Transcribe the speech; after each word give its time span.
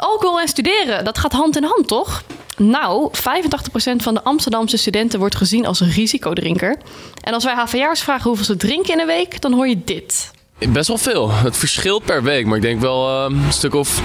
alcohol 0.00 0.40
en 0.40 0.48
studeren, 0.48 1.04
dat 1.04 1.18
gaat 1.18 1.32
hand 1.32 1.56
in 1.56 1.64
hand, 1.64 1.88
toch? 1.88 2.22
Nou, 2.56 3.10
85% 3.12 3.96
van 3.96 4.14
de 4.14 4.22
Amsterdamse 4.22 4.76
studenten 4.76 5.18
wordt 5.18 5.36
gezien 5.36 5.66
als 5.66 5.80
een 5.80 5.90
risicodrinker. 5.90 6.76
En 7.20 7.34
als 7.34 7.44
wij 7.44 7.54
HVA'ers 7.54 8.00
vragen 8.00 8.26
hoeveel 8.26 8.44
ze 8.44 8.56
drinken 8.56 8.92
in 8.92 9.00
een 9.00 9.06
week, 9.06 9.40
dan 9.40 9.52
hoor 9.52 9.68
je 9.68 9.84
dit. 9.84 10.30
Best 10.68 10.88
wel 10.88 10.98
veel. 10.98 11.30
Het 11.30 11.56
verschilt 11.56 12.04
per 12.04 12.22
week, 12.22 12.46
maar 12.46 12.56
ik 12.56 12.62
denk 12.62 12.80
wel 12.80 13.08
uh, 13.08 13.24
een 13.28 13.52
stuk 13.52 13.74
of 13.74 14.02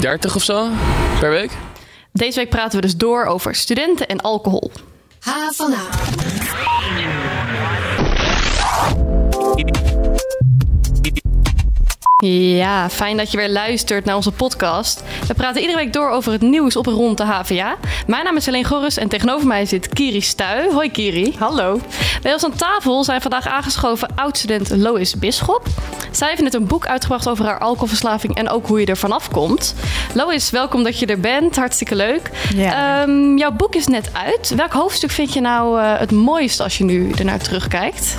30 0.00 0.34
of 0.34 0.42
zo 0.42 0.68
per 1.20 1.30
week. 1.30 1.50
Deze 2.12 2.38
week 2.38 2.50
praten 2.50 2.80
we 2.80 2.86
dus 2.86 2.96
door 2.96 3.24
over 3.24 3.54
studenten 3.54 4.08
en 4.08 4.20
alcohol. 4.20 4.70
H 5.20 5.30
van 5.52 5.72
H. 5.72 5.82
Ja, 12.32 12.90
fijn 12.90 13.16
dat 13.16 13.30
je 13.30 13.36
weer 13.36 13.48
luistert 13.48 14.04
naar 14.04 14.16
onze 14.16 14.32
podcast. 14.32 15.02
We 15.26 15.34
praten 15.34 15.60
iedere 15.60 15.78
week 15.78 15.92
door 15.92 16.10
over 16.10 16.32
het 16.32 16.40
nieuws 16.40 16.76
op 16.76 16.86
en 16.86 16.92
rond 16.92 17.18
de 17.18 17.24
HVA. 17.24 17.76
Mijn 18.06 18.24
naam 18.24 18.36
is 18.36 18.46
Helene 18.46 18.64
Gorris 18.64 18.96
en 18.96 19.08
tegenover 19.08 19.46
mij 19.46 19.66
zit 19.66 19.88
Kiri 19.88 20.20
Stuy. 20.20 20.70
Hoi 20.72 20.90
Kiri. 20.90 21.34
Hallo. 21.38 21.80
Bij 22.22 22.32
ons 22.32 22.44
aan 22.44 22.56
tafel 22.56 23.04
zijn 23.04 23.20
vandaag 23.20 23.46
aangeschoven 23.46 24.08
oud-student 24.14 24.70
Lois 24.70 25.14
Bisschop. 25.14 25.66
Zij 26.10 26.28
heeft 26.28 26.42
net 26.42 26.54
een 26.54 26.66
boek 26.66 26.86
uitgebracht 26.86 27.28
over 27.28 27.44
haar 27.44 27.58
alcoholverslaving 27.58 28.34
en 28.34 28.48
ook 28.48 28.66
hoe 28.66 28.80
je 28.80 28.86
er 28.86 28.96
vanaf 28.96 29.30
komt. 29.30 29.74
Lois, 30.14 30.50
welkom 30.50 30.82
dat 30.82 30.98
je 30.98 31.06
er 31.06 31.20
bent. 31.20 31.56
Hartstikke 31.56 31.94
leuk. 31.94 32.30
Ja. 32.54 33.02
Um, 33.02 33.38
jouw 33.38 33.52
boek 33.52 33.74
is 33.74 33.86
net 33.86 34.10
uit. 34.12 34.52
Welk 34.56 34.72
hoofdstuk 34.72 35.10
vind 35.10 35.32
je 35.32 35.40
nou 35.40 35.80
uh, 35.80 35.98
het 35.98 36.12
mooiste 36.12 36.62
als 36.62 36.78
je 36.78 36.84
nu 36.84 37.10
ernaar 37.10 37.38
terugkijkt? 37.38 38.16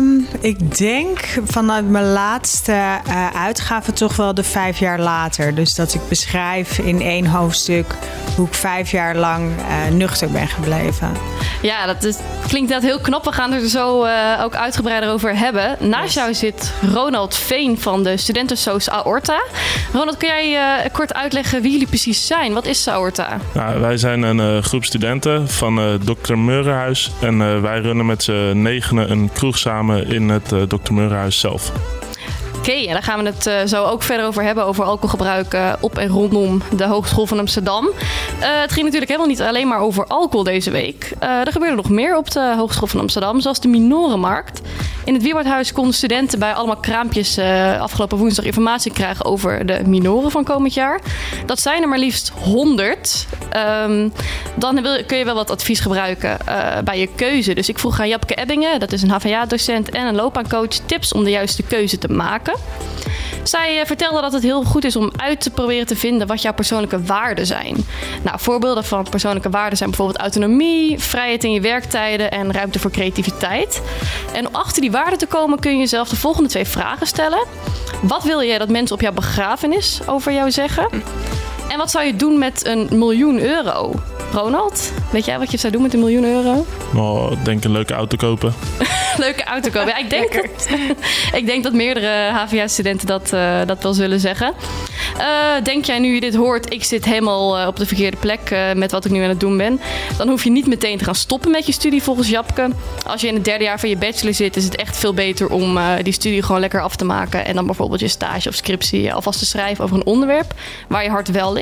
Um, 0.00 0.26
ik 0.40 0.78
denk 0.78 1.18
vanuit 1.44 1.88
mijn 1.88 2.12
laatste 2.12 2.72
uh, 2.72 3.26
uitgave 3.34 3.92
toch 3.92 4.16
wel 4.16 4.34
de 4.34 4.44
vijf 4.44 4.78
jaar 4.78 5.00
later. 5.00 5.54
Dus 5.54 5.74
dat 5.74 5.94
ik 5.94 6.00
beschrijf 6.08 6.78
in 6.78 7.00
één 7.00 7.26
hoofdstuk 7.26 7.94
hoe 8.36 8.46
ik 8.46 8.54
vijf 8.54 8.90
jaar 8.90 9.16
lang 9.16 9.50
uh, 9.58 9.94
nuchter 9.94 10.30
ben 10.30 10.48
gebleven. 10.48 11.12
Ja, 11.62 11.86
dat 11.86 12.04
is, 12.04 12.16
klinkt 12.48 12.70
net 12.70 12.82
heel 12.82 13.00
knap. 13.00 13.24
We 13.24 13.32
gaan 13.32 13.52
er 13.52 13.68
zo 13.68 14.04
uh, 14.04 14.40
ook 14.42 14.54
uitgebreider 14.54 15.10
over 15.10 15.36
hebben. 15.36 15.76
Naast 15.80 16.04
yes. 16.04 16.14
jou 16.14 16.34
zit 16.34 16.72
Ronald 16.92 17.36
Veen 17.36 17.80
van 17.80 18.02
de 18.02 18.16
Studentensoos 18.16 18.90
Aorta. 18.90 19.42
Ronald, 19.92 20.16
kun 20.16 20.28
jij 20.28 20.88
kort 20.92 21.14
uitleggen 21.14 21.62
wie 21.62 21.72
jullie 21.72 21.86
precies 21.86 22.26
zijn? 22.26 22.52
Wat 22.52 22.66
is 22.66 22.88
Aorta? 22.88 23.38
Nou, 23.54 23.80
wij 23.80 23.96
zijn 23.96 24.22
een 24.22 24.62
groep 24.62 24.84
studenten 24.84 25.48
van 25.48 26.00
Dr. 26.04 26.36
Meurenhuis. 26.36 27.10
En 27.20 27.62
wij 27.62 27.80
runnen 27.80 28.06
met 28.06 28.22
z'n 28.22 28.52
negenen 28.62 29.10
een 29.10 29.30
kroeg 29.32 29.58
samen 29.58 30.06
in 30.06 30.28
het 30.28 30.52
uh, 30.52 30.62
Dr. 30.62 30.92
Meurenhuis 30.92 31.38
zelf. 31.38 31.72
Oké, 32.60 32.72
en 32.72 32.92
daar 32.92 33.02
gaan 33.02 33.22
we 33.22 33.30
het 33.30 33.46
uh, 33.46 33.54
zo 33.66 33.84
ook 33.84 34.02
verder 34.02 34.26
over 34.26 34.42
hebben, 34.42 34.64
over 34.64 34.84
alcoholgebruik 34.84 35.54
uh, 35.54 35.72
op 35.80 35.98
en 35.98 36.08
rondom 36.08 36.62
de 36.76 36.84
Hogeschool 36.84 37.26
van 37.26 37.38
Amsterdam. 37.38 37.86
Uh, 37.86 37.92
het 38.60 38.72
ging 38.72 38.84
natuurlijk 38.84 39.10
helemaal 39.10 39.30
niet 39.30 39.42
alleen 39.42 39.68
maar 39.68 39.80
over 39.80 40.06
alcohol 40.06 40.44
deze 40.44 40.70
week. 40.70 41.12
er 41.18 41.52
gebeurde 41.52 41.76
nog 41.76 41.90
meer 41.90 42.16
op 42.16 42.30
de 42.30 42.54
Hogeschool 42.56 42.88
van 42.88 43.00
Amsterdam, 43.00 43.40
zoals 43.40 43.60
de 43.60 43.68
Minorenmarkt. 43.68 44.60
In 45.04 45.14
het 45.14 45.22
Wieberthuis 45.22 45.72
konden 45.72 45.94
studenten 45.94 46.38
bij 46.38 46.52
allemaal 46.52 46.76
kraampjes 46.76 47.38
afgelopen 47.78 48.18
woensdag 48.18 48.44
informatie 48.44 48.92
krijgen 48.92 49.24
over 49.24 49.66
de 49.66 49.80
minoren 49.86 50.30
van 50.30 50.44
komend 50.44 50.74
jaar. 50.74 51.00
Dat 51.46 51.60
zijn 51.60 51.82
er 51.82 51.88
maar 51.88 51.98
liefst 51.98 52.32
100. 52.42 53.26
Um, 53.86 54.12
dan 54.54 54.86
kun 55.06 55.18
je 55.18 55.24
wel 55.24 55.34
wat 55.34 55.50
advies 55.50 55.80
gebruiken 55.80 56.38
bij 56.84 56.98
je 56.98 57.08
keuze. 57.14 57.54
Dus 57.54 57.68
ik 57.68 57.78
vroeg 57.78 58.00
aan 58.00 58.08
Japke 58.08 58.34
Ebbingen, 58.34 58.80
dat 58.80 58.92
is 58.92 59.02
een 59.02 59.10
HVA-docent 59.10 59.90
en 59.90 60.06
een 60.06 60.14
loopbaancoach, 60.14 60.68
tips 60.86 61.12
om 61.12 61.24
de 61.24 61.30
juiste 61.30 61.62
keuze 61.62 61.98
te 61.98 62.08
maken. 62.12 62.49
Zij 63.42 63.86
vertelde 63.86 64.20
dat 64.20 64.32
het 64.32 64.42
heel 64.42 64.62
goed 64.62 64.84
is 64.84 64.96
om 64.96 65.10
uit 65.16 65.40
te 65.40 65.50
proberen 65.50 65.86
te 65.86 65.96
vinden 65.96 66.26
wat 66.26 66.42
jouw 66.42 66.52
persoonlijke 66.52 67.02
waarden 67.02 67.46
zijn. 67.46 67.76
Nou, 68.22 68.38
voorbeelden 68.40 68.84
van 68.84 69.06
persoonlijke 69.10 69.50
waarden 69.50 69.78
zijn 69.78 69.90
bijvoorbeeld 69.90 70.20
autonomie, 70.20 70.98
vrijheid 70.98 71.44
in 71.44 71.52
je 71.52 71.60
werktijden 71.60 72.30
en 72.30 72.52
ruimte 72.52 72.78
voor 72.78 72.90
creativiteit. 72.90 73.82
En 74.32 74.46
om 74.46 74.54
achter 74.54 74.80
die 74.80 74.90
waarden 74.90 75.18
te 75.18 75.26
komen 75.26 75.58
kun 75.58 75.72
je 75.72 75.78
jezelf 75.78 76.08
de 76.08 76.16
volgende 76.16 76.48
twee 76.48 76.64
vragen 76.64 77.06
stellen. 77.06 77.46
Wat 78.02 78.22
wil 78.22 78.40
je 78.40 78.58
dat 78.58 78.68
mensen 78.68 78.96
op 78.96 79.02
jouw 79.02 79.12
begrafenis 79.12 80.00
over 80.06 80.32
jou 80.32 80.50
zeggen? 80.50 80.88
En 81.70 81.78
wat 81.78 81.90
zou 81.90 82.04
je 82.04 82.16
doen 82.16 82.38
met 82.38 82.66
een 82.66 82.88
miljoen 82.92 83.40
euro? 83.40 83.94
Ronald, 84.32 84.92
weet 85.12 85.24
jij 85.24 85.38
wat 85.38 85.50
je 85.50 85.56
zou 85.56 85.72
doen 85.72 85.82
met 85.82 85.94
een 85.94 85.98
miljoen 85.98 86.24
euro? 86.24 86.66
Nou, 86.92 87.32
ik 87.32 87.44
denk 87.44 87.64
een 87.64 87.70
leuke 87.70 87.94
auto 87.94 88.16
kopen. 88.16 88.54
leuke 89.16 89.44
auto 89.44 89.70
kopen. 89.70 89.88
Ja, 89.88 89.96
ik, 89.96 90.10
denk 90.10 90.32
dat, 90.32 90.68
ik 91.40 91.46
denk 91.46 91.64
dat 91.64 91.72
meerdere 91.72 92.30
HVA-studenten 92.30 93.06
dat, 93.06 93.32
uh, 93.32 93.60
dat 93.66 93.82
wel 93.82 93.94
zullen 93.94 94.20
zeggen. 94.20 94.54
Uh, 95.18 95.24
denk 95.62 95.84
jij 95.84 95.98
nu 95.98 96.14
je 96.14 96.20
dit 96.20 96.34
hoort, 96.34 96.72
ik 96.72 96.84
zit 96.84 97.04
helemaal 97.04 97.60
uh, 97.60 97.66
op 97.66 97.76
de 97.76 97.86
verkeerde 97.86 98.16
plek 98.16 98.54
met 98.74 98.90
wat 98.90 99.04
ik 99.04 99.10
nu 99.10 99.22
aan 99.22 99.28
het 99.28 99.40
doen 99.40 99.56
ben. 99.56 99.80
Dan 100.16 100.28
hoef 100.28 100.44
je 100.44 100.50
niet 100.50 100.66
meteen 100.66 100.98
te 100.98 101.04
gaan 101.04 101.14
stoppen 101.14 101.50
met 101.50 101.66
je 101.66 101.72
studie 101.72 102.02
volgens 102.02 102.28
Japke. 102.28 102.70
Als 103.06 103.20
je 103.20 103.26
in 103.26 103.34
het 103.34 103.44
derde 103.44 103.64
jaar 103.64 103.80
van 103.80 103.88
je 103.88 103.96
bachelor 103.96 104.34
zit, 104.34 104.56
is 104.56 104.64
het 104.64 104.76
echt 104.76 104.96
veel 104.96 105.14
beter 105.14 105.48
om 105.48 105.78
die 106.02 106.12
studie 106.12 106.42
gewoon 106.42 106.60
lekker 106.60 106.82
af 106.82 106.96
te 106.96 107.04
maken. 107.04 107.46
En 107.46 107.54
dan 107.54 107.66
bijvoorbeeld 107.66 108.00
je 108.00 108.08
stage 108.08 108.48
of 108.48 108.54
scriptie 108.54 109.14
alvast 109.14 109.38
te 109.38 109.46
schrijven 109.46 109.84
over 109.84 109.96
een 109.96 110.06
onderwerp 110.06 110.54
waar 110.88 111.02
je 111.02 111.10
hart 111.10 111.30
wel 111.30 111.52
ligt. 111.52 111.59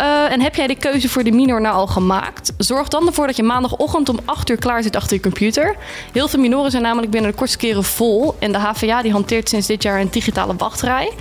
Uh, 0.00 0.32
en 0.32 0.40
heb 0.40 0.54
jij 0.54 0.66
de 0.66 0.74
keuze 0.74 1.08
voor 1.08 1.22
de 1.24 1.30
minor 1.32 1.60
nou 1.60 1.74
al 1.74 1.86
gemaakt? 1.86 2.52
Zorg 2.58 2.88
dan 2.88 3.06
ervoor 3.06 3.26
dat 3.26 3.36
je 3.36 3.42
maandagochtend 3.42 4.08
om 4.08 4.18
8 4.24 4.50
uur 4.50 4.56
klaar 4.56 4.82
zit 4.82 4.96
achter 4.96 5.16
je 5.16 5.22
computer. 5.22 5.76
Heel 6.12 6.28
veel 6.28 6.40
minoren 6.40 6.70
zijn 6.70 6.82
namelijk 6.82 7.12
binnen 7.12 7.30
de 7.30 7.36
kortste 7.36 7.58
keren 7.58 7.84
vol. 7.84 8.36
En 8.38 8.52
de 8.52 8.58
HVA 8.58 9.02
die 9.02 9.12
hanteert 9.12 9.48
sinds 9.48 9.66
dit 9.66 9.82
jaar 9.82 10.00
een 10.00 10.10
digitale 10.10 10.56
wachtrij. 10.56 11.12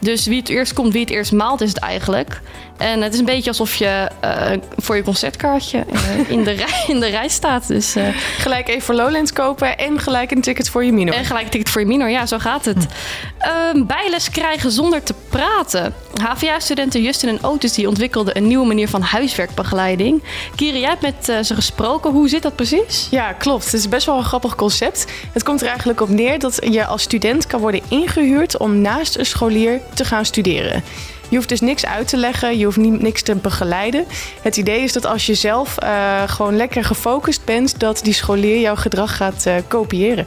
Dus 0.00 0.26
wie 0.26 0.38
het 0.38 0.48
eerst 0.48 0.72
komt, 0.72 0.92
wie 0.92 1.00
het 1.00 1.10
eerst 1.10 1.32
maalt, 1.32 1.60
is 1.60 1.68
het 1.68 1.78
eigenlijk. 1.78 2.40
En 2.80 3.02
het 3.02 3.12
is 3.12 3.18
een 3.18 3.24
beetje 3.24 3.50
alsof 3.50 3.74
je 3.74 4.08
uh, 4.24 4.50
voor 4.76 4.96
je 4.96 5.02
concertkaartje 5.02 5.84
uh, 5.92 6.30
in, 6.36 6.44
de 6.44 6.50
rij, 6.50 6.84
in 6.86 7.00
de 7.00 7.06
rij 7.06 7.28
staat. 7.28 7.66
Dus, 7.68 7.96
uh, 7.96 8.08
gelijk 8.38 8.68
even 8.68 8.82
voor 8.82 8.94
Lowlands 8.94 9.32
kopen 9.32 9.78
en 9.78 9.98
gelijk 9.98 10.30
een 10.30 10.40
ticket 10.40 10.68
voor 10.68 10.84
je 10.84 10.92
minor. 10.92 11.14
En 11.14 11.24
gelijk 11.24 11.44
een 11.44 11.50
ticket 11.50 11.70
voor 11.70 11.80
je 11.80 11.86
minor, 11.86 12.08
ja, 12.08 12.26
zo 12.26 12.38
gaat 12.38 12.64
het. 12.64 12.86
Hm. 13.72 13.86
bijles 13.86 14.30
krijgen 14.30 14.70
zonder 14.70 15.02
te 15.02 15.14
praten. 15.28 15.94
HVA-studenten 16.22 17.02
Justin 17.02 17.28
en 17.28 17.44
Otis 17.44 17.72
die 17.72 17.88
ontwikkelden 17.88 18.36
een 18.36 18.46
nieuwe 18.46 18.66
manier 18.66 18.88
van 18.88 19.02
huiswerkbegeleiding. 19.02 20.22
Kiri, 20.54 20.80
jij 20.80 20.88
hebt 20.88 21.02
met 21.02 21.46
ze 21.46 21.54
gesproken. 21.54 22.10
Hoe 22.10 22.28
zit 22.28 22.42
dat 22.42 22.56
precies? 22.56 23.08
Ja, 23.10 23.32
klopt. 23.32 23.64
Het 23.64 23.74
is 23.74 23.88
best 23.88 24.06
wel 24.06 24.16
een 24.16 24.24
grappig 24.24 24.54
concept. 24.54 25.06
Het 25.32 25.42
komt 25.42 25.60
er 25.60 25.68
eigenlijk 25.68 26.00
op 26.00 26.08
neer 26.08 26.38
dat 26.38 26.58
je 26.70 26.86
als 26.86 27.02
student 27.02 27.46
kan 27.46 27.60
worden 27.60 27.82
ingehuurd 27.88 28.58
om 28.58 28.80
naast 28.80 29.16
een 29.16 29.26
scholier 29.26 29.80
te 29.94 30.04
gaan 30.04 30.24
studeren. 30.24 30.82
Je 31.30 31.36
hoeft 31.36 31.48
dus 31.48 31.60
niks 31.60 31.86
uit 31.86 32.08
te 32.08 32.16
leggen, 32.16 32.58
je 32.58 32.64
hoeft 32.64 32.76
niks 32.76 33.22
te 33.22 33.34
begeleiden. 33.34 34.04
Het 34.42 34.56
idee 34.56 34.82
is 34.82 34.92
dat 34.92 35.06
als 35.06 35.26
je 35.26 35.34
zelf 35.34 35.76
uh, 35.82 36.22
gewoon 36.26 36.56
lekker 36.56 36.84
gefocust 36.84 37.44
bent, 37.44 37.80
dat 37.80 38.00
die 38.02 38.12
scholier 38.12 38.60
jouw 38.60 38.76
gedrag 38.76 39.16
gaat 39.16 39.44
uh, 39.46 39.54
kopiëren. 39.68 40.26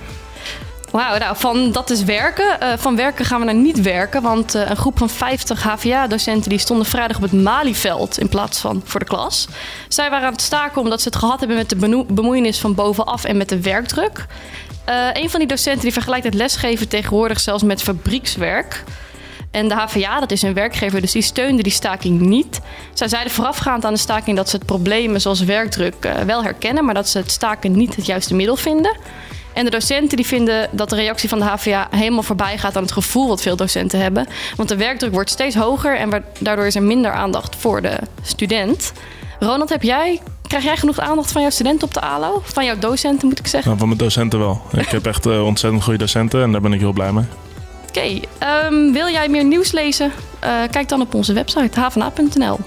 Wauw, 0.91 1.18
nou 1.18 1.38
van 1.38 1.72
dat 1.72 1.90
is 1.90 2.03
werken. 2.03 2.58
Uh, 2.64 2.74
van 2.78 2.96
werken 2.96 3.25
gaan 3.25 3.40
we 3.40 3.46
naar 3.46 3.56
niet 3.56 3.81
werken. 3.81 4.22
Want 4.22 4.53
een 4.53 4.75
groep 4.75 4.97
van 4.97 5.09
50 5.09 5.64
HVA-docenten 5.64 6.50
die 6.50 6.59
stonden 6.59 6.86
vrijdag 6.86 7.18
op 7.18 7.24
het 7.24 7.34
Malieveld 7.34 8.20
in 8.20 8.30
plaats 8.30 8.59
van 8.59 8.81
voor 8.85 9.00
de 9.00 9.06
klas. 9.06 9.47
Zij 9.88 10.09
waren 10.09 10.25
aan 10.25 10.34
het 10.34 10.41
staken 10.41 10.81
omdat 10.81 11.02
ze 11.02 11.08
het 11.08 11.18
gehad 11.18 11.40
hebben 11.40 11.58
met 11.58 11.70
de 11.70 12.06
bemoeienis 12.14 12.59
van 12.59 12.75
bovenaf 12.75 13.24
en 13.24 13.38
met 13.38 13.50
de 13.50 13.62
werkdruk. 13.62 14.25
Uh, 14.90 15.08
een 15.14 15.30
van 15.30 15.40
die 15.40 15.50
docenten 15.50 15.81
die 15.81 15.94
vergelijkt 15.94 16.25
het 16.25 16.34
lesgeven 16.34 16.88
tegenwoordig 16.88 17.40
zelfs 17.40 17.64
met 17.64 17.81
fabriekswerk. 17.81 18.84
En 19.53 19.68
de 19.68 19.75
HVA, 19.75 20.19
dat 20.19 20.31
is 20.31 20.41
een 20.41 20.53
werkgever, 20.53 21.02
dus 21.02 21.12
die 21.12 21.22
steunde 21.22 21.64
die 21.64 21.72
staking 21.72 22.19
niet. 22.19 22.62
Zij 22.94 23.08
zeiden 23.08 23.31
voorafgaand 23.31 23.86
aan 23.86 23.94
de 23.94 24.00
staking 24.00 24.38
dat 24.38 24.50
ze 24.50 24.56
het 24.56 24.66
problemen 24.66 25.22
zoals 25.22 25.44
werkdruk 25.44 25.96
uh, 26.06 26.16
wel 26.19 26.44
herkennen, 26.44 26.86
maar 26.86 26.94
dat 26.94 27.09
ze 27.09 27.18
het 27.18 27.31
staken 27.31 27.72
niet 27.72 27.96
het 27.96 28.06
juiste 28.06 28.36
middel 28.36 28.56
vinden. 28.56 28.97
En 29.53 29.66
de 29.66 29.72
docenten 29.72 30.18
die 30.18 30.25
vinden 30.25 30.69
dat 30.72 30.90
de 30.90 30.96
reactie 30.96 31.30
van 31.30 31.40
de 31.40 31.46
HVA 31.46 31.88
helemaal 31.91 32.24
voorbij 32.24 32.58
gaat 32.58 32.75
aan 32.75 32.84
het 32.84 32.91
gevoel 32.91 33.28
wat 33.28 33.41
veel 33.41 33.56
docenten 33.56 34.00
hebben. 34.00 34.28
Want 34.56 34.69
de 34.69 34.75
werkdruk 34.75 35.12
wordt 35.12 35.30
steeds 35.30 35.56
hoger 35.56 35.97
en 35.97 36.23
daardoor 36.40 36.66
is 36.66 36.76
er 36.76 36.84
minder 36.84 37.11
aandacht 37.11 37.55
voor 37.55 37.82
de 37.82 37.97
student. 38.22 38.94
Ronald, 39.40 39.70
heb 39.70 39.84
jij, 39.84 40.22
krijg 40.47 40.64
jij 40.64 40.78
genoeg 40.78 41.00
aandacht 41.00 41.32
van 41.32 41.41
jouw 41.41 41.52
studenten 41.52 41.88
op 41.88 41.94
de 41.94 42.02
ALO? 42.02 42.41
Van 42.44 42.66
jouw 42.66 42.79
docenten 42.79 43.28
moet 43.28 43.40
ik 43.40 43.47
zeggen? 43.47 43.67
Nou, 43.67 43.79
van 43.79 43.88
mijn 43.88 44.00
docenten 44.00 44.40
wel. 44.40 44.61
Ik 44.72 44.90
heb 44.90 45.05
echt 45.05 45.26
uh, 45.26 45.46
ontzettend 45.46 45.84
goede 45.84 46.00
docenten 46.00 46.41
en 46.44 46.52
daar 46.52 46.61
ben 46.61 46.73
ik 46.73 46.79
heel 46.79 46.94
blij 46.94 47.11
mee. 47.11 47.26
Oké, 47.97 48.22
okay, 48.40 48.66
um, 48.66 48.93
wil 48.93 49.07
jij 49.07 49.28
meer 49.29 49.43
nieuws 49.43 49.72
lezen? 49.72 50.11
Uh, 50.43 50.61
kijk 50.72 50.90
dan 50.90 51.01
op 51.01 51.13
onze 51.13 51.34
website 51.34 51.79
havana.nl. 51.79 52.59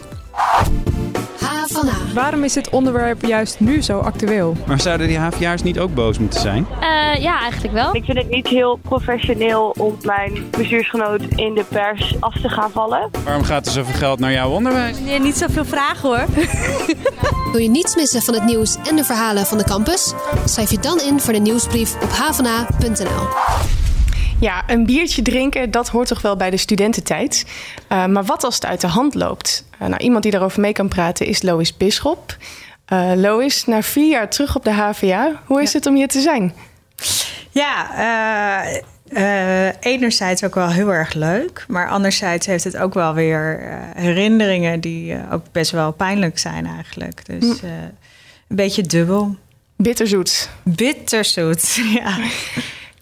Waarom 2.14 2.44
is 2.44 2.52
dit 2.52 2.69
onderwerp 2.69 3.25
juist 3.25 3.61
nu 3.61 3.82
zo 3.82 3.99
actueel? 3.99 4.56
Maar 4.67 4.81
zouden 4.81 5.06
die 5.06 5.19
HVA'ers 5.19 5.62
niet 5.62 5.78
ook 5.78 5.94
boos 5.94 6.19
moeten 6.19 6.40
zijn? 6.40 6.67
Uh, 6.81 7.23
ja, 7.23 7.40
eigenlijk 7.40 7.73
wel. 7.73 7.94
Ik 7.94 8.05
vind 8.05 8.19
het 8.19 8.31
niet 8.31 8.46
heel 8.46 8.78
professioneel 8.82 9.75
om 9.78 9.96
mijn 10.02 10.50
bestuursgenoot 10.50 11.23
in 11.23 11.55
de 11.55 11.64
pers 11.69 12.14
af 12.20 12.40
te 12.40 12.49
gaan 12.49 12.70
vallen. 12.70 13.11
Waarom 13.25 13.44
gaat 13.44 13.67
er 13.67 13.73
zoveel 13.73 13.94
geld 13.94 14.19
naar 14.19 14.32
jouw 14.32 14.50
onderwijs? 14.50 15.00
Nee, 15.00 15.20
niet 15.20 15.37
zoveel 15.37 15.64
vragen 15.64 16.08
hoor. 16.08 16.25
Wil 17.52 17.61
je 17.61 17.69
niets 17.69 17.96
missen 17.96 18.23
van 18.23 18.34
het 18.34 18.44
nieuws 18.44 18.76
en 18.88 18.96
de 18.96 19.05
verhalen 19.05 19.46
van 19.46 19.58
de 19.58 19.64
campus? 19.64 20.14
Schrijf 20.44 20.70
je 20.70 20.78
dan 20.78 21.00
in 21.00 21.20
voor 21.20 21.32
de 21.32 21.40
nieuwsbrief 21.40 22.02
op 22.02 22.11
havana.nl. 22.11 23.75
Ja, 24.41 24.62
een 24.67 24.87
biertje 24.87 25.23
drinken, 25.23 25.71
dat 25.71 25.88
hoort 25.88 26.09
toch 26.09 26.21
wel 26.23 26.37
bij 26.37 26.50
de 26.50 26.56
studententijd. 26.56 27.47
Uh, 27.93 28.06
maar 28.06 28.25
wat 28.25 28.44
als 28.44 28.55
het 28.55 28.67
uit 28.67 28.81
de 28.81 28.87
hand 28.87 29.15
loopt? 29.15 29.65
Uh, 29.83 29.88
nou, 29.88 30.03
iemand 30.03 30.23
die 30.23 30.33
daarover 30.33 30.61
mee 30.61 30.73
kan 30.73 30.88
praten 30.88 31.27
is 31.27 31.43
Lois 31.43 31.77
Bisschop. 31.77 32.37
Uh, 32.93 33.12
Lois, 33.15 33.65
na 33.65 33.83
vier 33.83 34.09
jaar 34.09 34.31
terug 34.31 34.56
op 34.56 34.65
de 34.65 34.73
HVA, 34.73 35.43
hoe 35.44 35.62
is 35.62 35.73
ja. 35.73 35.79
het 35.79 35.87
om 35.87 35.94
hier 35.94 36.09
te 36.09 36.21
zijn? 36.21 36.55
Ja, 37.50 37.91
uh, 39.09 39.69
enerzijds 39.81 40.44
ook 40.44 40.55
wel 40.55 40.69
heel 40.69 40.93
erg 40.93 41.12
leuk, 41.12 41.65
maar 41.69 41.88
anderzijds 41.88 42.47
heeft 42.47 42.65
het 42.65 42.77
ook 42.77 42.94
wel 42.94 43.15
weer 43.15 43.62
uh, 43.62 43.75
herinneringen 43.94 44.81
die 44.81 45.12
uh, 45.12 45.33
ook 45.33 45.44
best 45.53 45.71
wel 45.71 45.93
pijnlijk 45.93 46.38
zijn 46.38 46.67
eigenlijk. 46.67 47.27
Dus 47.27 47.61
mm. 47.61 47.69
een 48.49 48.56
beetje 48.56 48.83
dubbel. 48.83 49.37
Bitterzoet. 49.77 50.50
Bitterzoet, 50.62 51.75
ja. 52.03 52.17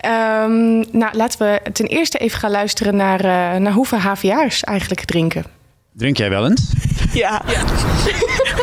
Um, 0.04 0.84
nou, 0.92 1.16
laten 1.16 1.38
we 1.38 1.60
ten 1.72 1.86
eerste 1.86 2.18
even 2.18 2.38
gaan 2.38 2.50
luisteren 2.50 2.96
naar, 2.96 3.22
naar 3.60 3.72
hoeveel 3.72 3.98
HVA's 3.98 4.62
eigenlijk 4.62 5.04
drinken. 5.04 5.44
Drink 5.92 6.16
jij 6.16 6.30
wel 6.30 6.48
eens? 6.48 6.72
Ja. 7.12 7.42
Ja. 7.46 7.62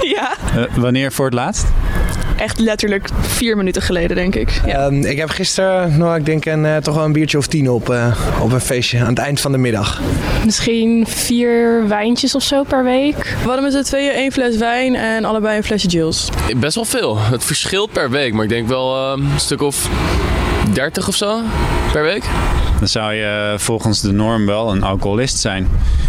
ja. 0.55 0.67
wanneer 0.75 1.11
voor 1.11 1.25
het 1.25 1.33
laatst? 1.33 1.65
echt 2.41 2.59
letterlijk 2.59 3.09
vier 3.21 3.57
minuten 3.57 3.81
geleden, 3.81 4.15
denk 4.15 4.35
ik. 4.35 4.61
Ja. 4.65 4.85
Um, 4.85 5.05
ik 5.05 5.17
heb 5.17 5.29
gisteren, 5.29 5.97
nou, 5.97 6.17
ik 6.17 6.25
denk 6.25 6.45
een, 6.45 6.63
uh, 6.63 6.77
toch 6.77 6.95
wel 6.95 7.05
een 7.05 7.11
biertje 7.11 7.38
of 7.38 7.47
tien 7.47 7.69
op, 7.69 7.89
uh, 7.89 8.17
op 8.41 8.51
een 8.51 8.61
feestje 8.61 8.99
aan 8.99 9.07
het 9.07 9.17
eind 9.17 9.39
van 9.39 9.51
de 9.51 9.57
middag. 9.57 10.01
Misschien 10.45 11.05
vier 11.07 11.87
wijntjes 11.87 12.35
of 12.35 12.44
zo 12.44 12.63
per 12.63 12.83
week. 12.83 13.15
We 13.15 13.45
hadden 13.45 13.63
met 13.63 13.73
z'n 13.73 13.81
tweeën 13.81 14.11
één 14.11 14.31
fles 14.31 14.57
wijn 14.57 14.95
en 14.95 15.25
allebei 15.25 15.57
een 15.57 15.63
flesje 15.63 15.87
Jills. 15.87 16.29
Best 16.57 16.75
wel 16.75 16.85
veel. 16.85 17.19
Het 17.19 17.44
verschilt 17.44 17.91
per 17.91 18.09
week, 18.09 18.33
maar 18.33 18.44
ik 18.44 18.49
denk 18.49 18.67
wel 18.67 19.17
uh, 19.17 19.23
een 19.23 19.39
stuk 19.39 19.61
of 19.61 19.89
30 20.73 21.07
of 21.07 21.15
zo 21.15 21.41
per 21.91 22.03
week. 22.03 22.70
Dan 22.81 22.89
zou 22.89 23.13
je 23.13 23.56
volgens 23.57 24.01
de 24.01 24.12
norm 24.12 24.45
wel 24.45 24.72
een 24.72 24.83
alcoholist 24.83 25.38
zijn. 25.38 25.68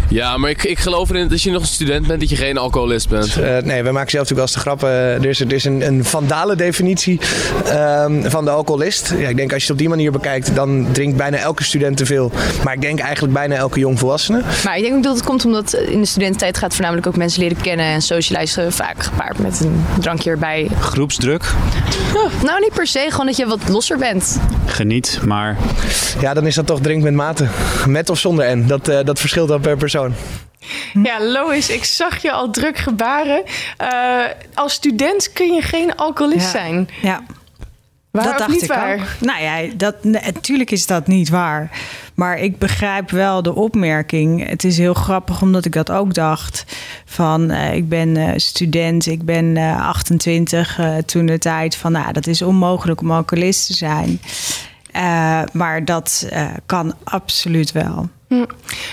Ja, 0.09 0.37
maar 0.37 0.49
ik, 0.49 0.63
ik 0.63 0.79
geloof 0.79 1.09
erin 1.09 1.21
dat 1.21 1.31
als 1.31 1.43
je 1.43 1.51
nog 1.51 1.61
een 1.61 1.67
student 1.67 2.07
bent, 2.07 2.19
dat 2.19 2.29
je 2.29 2.35
geen 2.35 2.57
alcoholist 2.57 3.09
bent. 3.09 3.37
Uh, 3.37 3.57
nee, 3.57 3.83
we 3.83 3.91
maken 3.91 4.11
zelf 4.11 4.29
natuurlijk 4.29 4.31
wel 4.31 4.41
eens 4.41 4.53
de 4.53 4.59
grappen. 4.59 4.89
Er 4.89 5.25
is, 5.25 5.39
er 5.39 5.53
is 5.53 5.63
een, 5.65 5.87
een 5.87 6.05
vandale 6.05 6.55
definitie 6.55 7.21
um, 7.67 8.29
van 8.29 8.45
de 8.45 8.51
alcoholist. 8.51 9.13
Ja, 9.17 9.27
ik 9.27 9.35
denk 9.35 9.53
als 9.53 9.61
je 9.61 9.67
het 9.67 9.71
op 9.71 9.77
die 9.77 9.89
manier 9.89 10.11
bekijkt, 10.11 10.55
dan 10.55 10.87
drinkt 10.91 11.17
bijna 11.17 11.37
elke 11.37 11.63
student 11.63 11.97
te 11.97 12.05
veel. 12.05 12.31
Maar 12.63 12.73
ik 12.73 12.81
denk 12.81 12.99
eigenlijk 12.99 13.33
bijna 13.33 13.55
elke 13.55 13.79
jongvolwassene. 13.79 14.41
Maar 14.63 14.77
ik 14.77 14.83
denk 14.83 14.95
ook 14.95 15.03
dat 15.03 15.15
het 15.15 15.25
komt 15.25 15.45
omdat 15.45 15.73
in 15.73 15.99
de 15.99 16.07
studententijd 16.07 16.57
gaat 16.57 16.73
voornamelijk 16.73 17.07
ook 17.07 17.17
mensen 17.17 17.41
leren 17.41 17.61
kennen 17.61 17.85
en 17.85 18.01
socializen 18.01 18.71
vaak 18.71 19.03
gepaard 19.03 19.39
met 19.39 19.59
een 19.59 19.85
drankje 19.99 20.29
erbij. 20.29 20.69
Groepsdruk? 20.79 21.51
Oh, 22.15 22.43
nou, 22.43 22.59
niet 22.59 22.73
per 22.73 22.87
se, 22.87 23.07
gewoon 23.09 23.25
dat 23.25 23.37
je 23.37 23.45
wat 23.45 23.69
losser 23.69 23.97
bent. 23.97 24.39
Geniet, 24.65 25.19
maar... 25.25 25.57
Ja, 26.19 26.33
dan 26.33 26.45
is 26.47 26.55
dat 26.55 26.62
toch 26.65 26.81
drink 26.81 27.03
met 27.03 27.13
mate. 27.13 27.47
Met 27.87 28.09
of 28.09 28.19
zonder 28.19 28.57
N. 28.57 28.67
Dat, 28.67 28.89
uh, 28.89 28.99
dat 29.03 29.19
verschilt 29.19 29.47
dan 29.47 29.61
per 29.61 29.77
persoon. 29.77 30.13
Ja, 31.03 31.23
Lois, 31.23 31.69
ik 31.69 31.83
zag 31.83 32.21
je 32.21 32.31
al 32.31 32.49
druk 32.49 32.77
gebaren. 32.77 33.43
Uh, 33.81 34.25
als 34.53 34.73
student 34.73 35.33
kun 35.33 35.53
je 35.53 35.61
geen 35.61 35.95
alcoholist 35.95 36.45
ja. 36.45 36.49
zijn. 36.51 36.89
Ja. 37.01 37.23
Waar 38.11 38.23
dat 38.23 38.37
dacht 38.37 38.51
niet 38.51 38.61
ik 38.61 38.67
waar? 38.67 38.93
ook. 38.93 39.01
Nou 39.19 39.41
ja, 39.41 39.73
dat, 39.75 40.03
natuurlijk 40.03 40.71
is 40.71 40.85
dat 40.85 41.07
niet 41.07 41.29
waar. 41.29 41.71
Maar 42.13 42.39
ik 42.39 42.57
begrijp 42.57 43.11
wel 43.11 43.41
de 43.41 43.55
opmerking. 43.55 44.47
Het 44.49 44.63
is 44.63 44.77
heel 44.77 44.93
grappig 44.93 45.41
omdat 45.41 45.65
ik 45.65 45.73
dat 45.73 45.91
ook 45.91 46.13
dacht. 46.13 46.65
Van 47.05 47.51
uh, 47.51 47.73
ik 47.73 47.89
ben 47.89 48.15
uh, 48.15 48.31
student, 48.35 49.05
ik 49.05 49.23
ben 49.23 49.55
uh, 49.55 49.87
28 49.87 50.79
toen 51.05 51.25
de 51.25 51.37
tijd. 51.37 51.75
Van 51.75 51.91
nou, 51.91 52.13
dat 52.13 52.27
is 52.27 52.41
onmogelijk 52.41 53.01
om 53.01 53.11
alcoholist 53.11 53.67
te 53.67 53.73
zijn. 53.73 54.19
Uh, 54.95 55.41
maar 55.51 55.85
dat 55.85 56.27
uh, 56.33 56.47
kan 56.65 56.93
absoluut 57.03 57.71
wel. 57.71 58.09
Hm. 58.27 58.45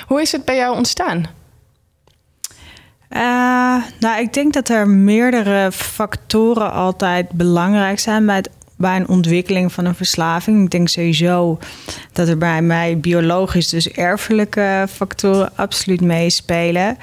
Hoe 0.06 0.20
is 0.20 0.32
het 0.32 0.44
bij 0.44 0.56
jou 0.56 0.76
ontstaan? 0.76 1.26
Uh, 3.10 3.20
nou, 4.00 4.20
ik 4.20 4.32
denk 4.32 4.52
dat 4.52 4.68
er 4.68 4.88
meerdere 4.88 5.72
factoren 5.72 6.72
altijd 6.72 7.30
belangrijk 7.30 7.98
zijn 7.98 8.26
bij, 8.26 8.36
het, 8.36 8.50
bij 8.76 8.96
een 8.96 9.08
ontwikkeling 9.08 9.72
van 9.72 9.84
een 9.84 9.94
verslaving. 9.94 10.64
Ik 10.64 10.70
denk 10.70 10.88
sowieso 10.88 11.58
dat 12.12 12.28
er 12.28 12.38
bij 12.38 12.62
mij 12.62 12.98
biologisch, 12.98 13.68
dus 13.68 13.90
erfelijke 13.90 14.86
factoren 14.90 15.50
absoluut 15.54 16.00
meespelen. 16.00 16.98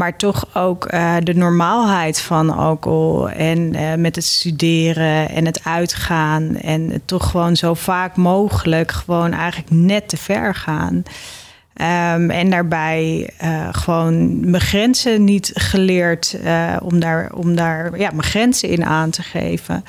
Maar 0.00 0.16
toch 0.16 0.46
ook 0.54 0.92
uh, 0.92 1.16
de 1.22 1.34
normaalheid 1.34 2.20
van 2.20 2.50
alcohol. 2.50 3.30
En 3.30 3.58
uh, 3.58 3.94
met 3.94 4.16
het 4.16 4.24
studeren 4.24 5.28
en 5.28 5.46
het 5.46 5.64
uitgaan. 5.64 6.56
En 6.56 7.02
toch 7.04 7.30
gewoon 7.30 7.56
zo 7.56 7.74
vaak 7.74 8.16
mogelijk 8.16 8.90
gewoon 8.90 9.32
eigenlijk 9.32 9.70
net 9.70 10.08
te 10.08 10.16
ver 10.16 10.54
gaan. 10.54 10.94
Um, 10.94 12.30
en 12.30 12.50
daarbij 12.50 13.30
uh, 13.42 13.68
gewoon 13.70 14.50
mijn 14.50 14.62
grenzen 14.62 15.24
niet 15.24 15.50
geleerd 15.54 16.36
om 16.82 17.00
daar, 17.00 17.32
om 17.32 17.54
daar 17.56 17.98
ja, 17.98 18.10
mijn 18.10 18.22
grenzen 18.22 18.68
in 18.68 18.84
aan 18.84 19.10
te 19.10 19.22
geven. 19.22 19.84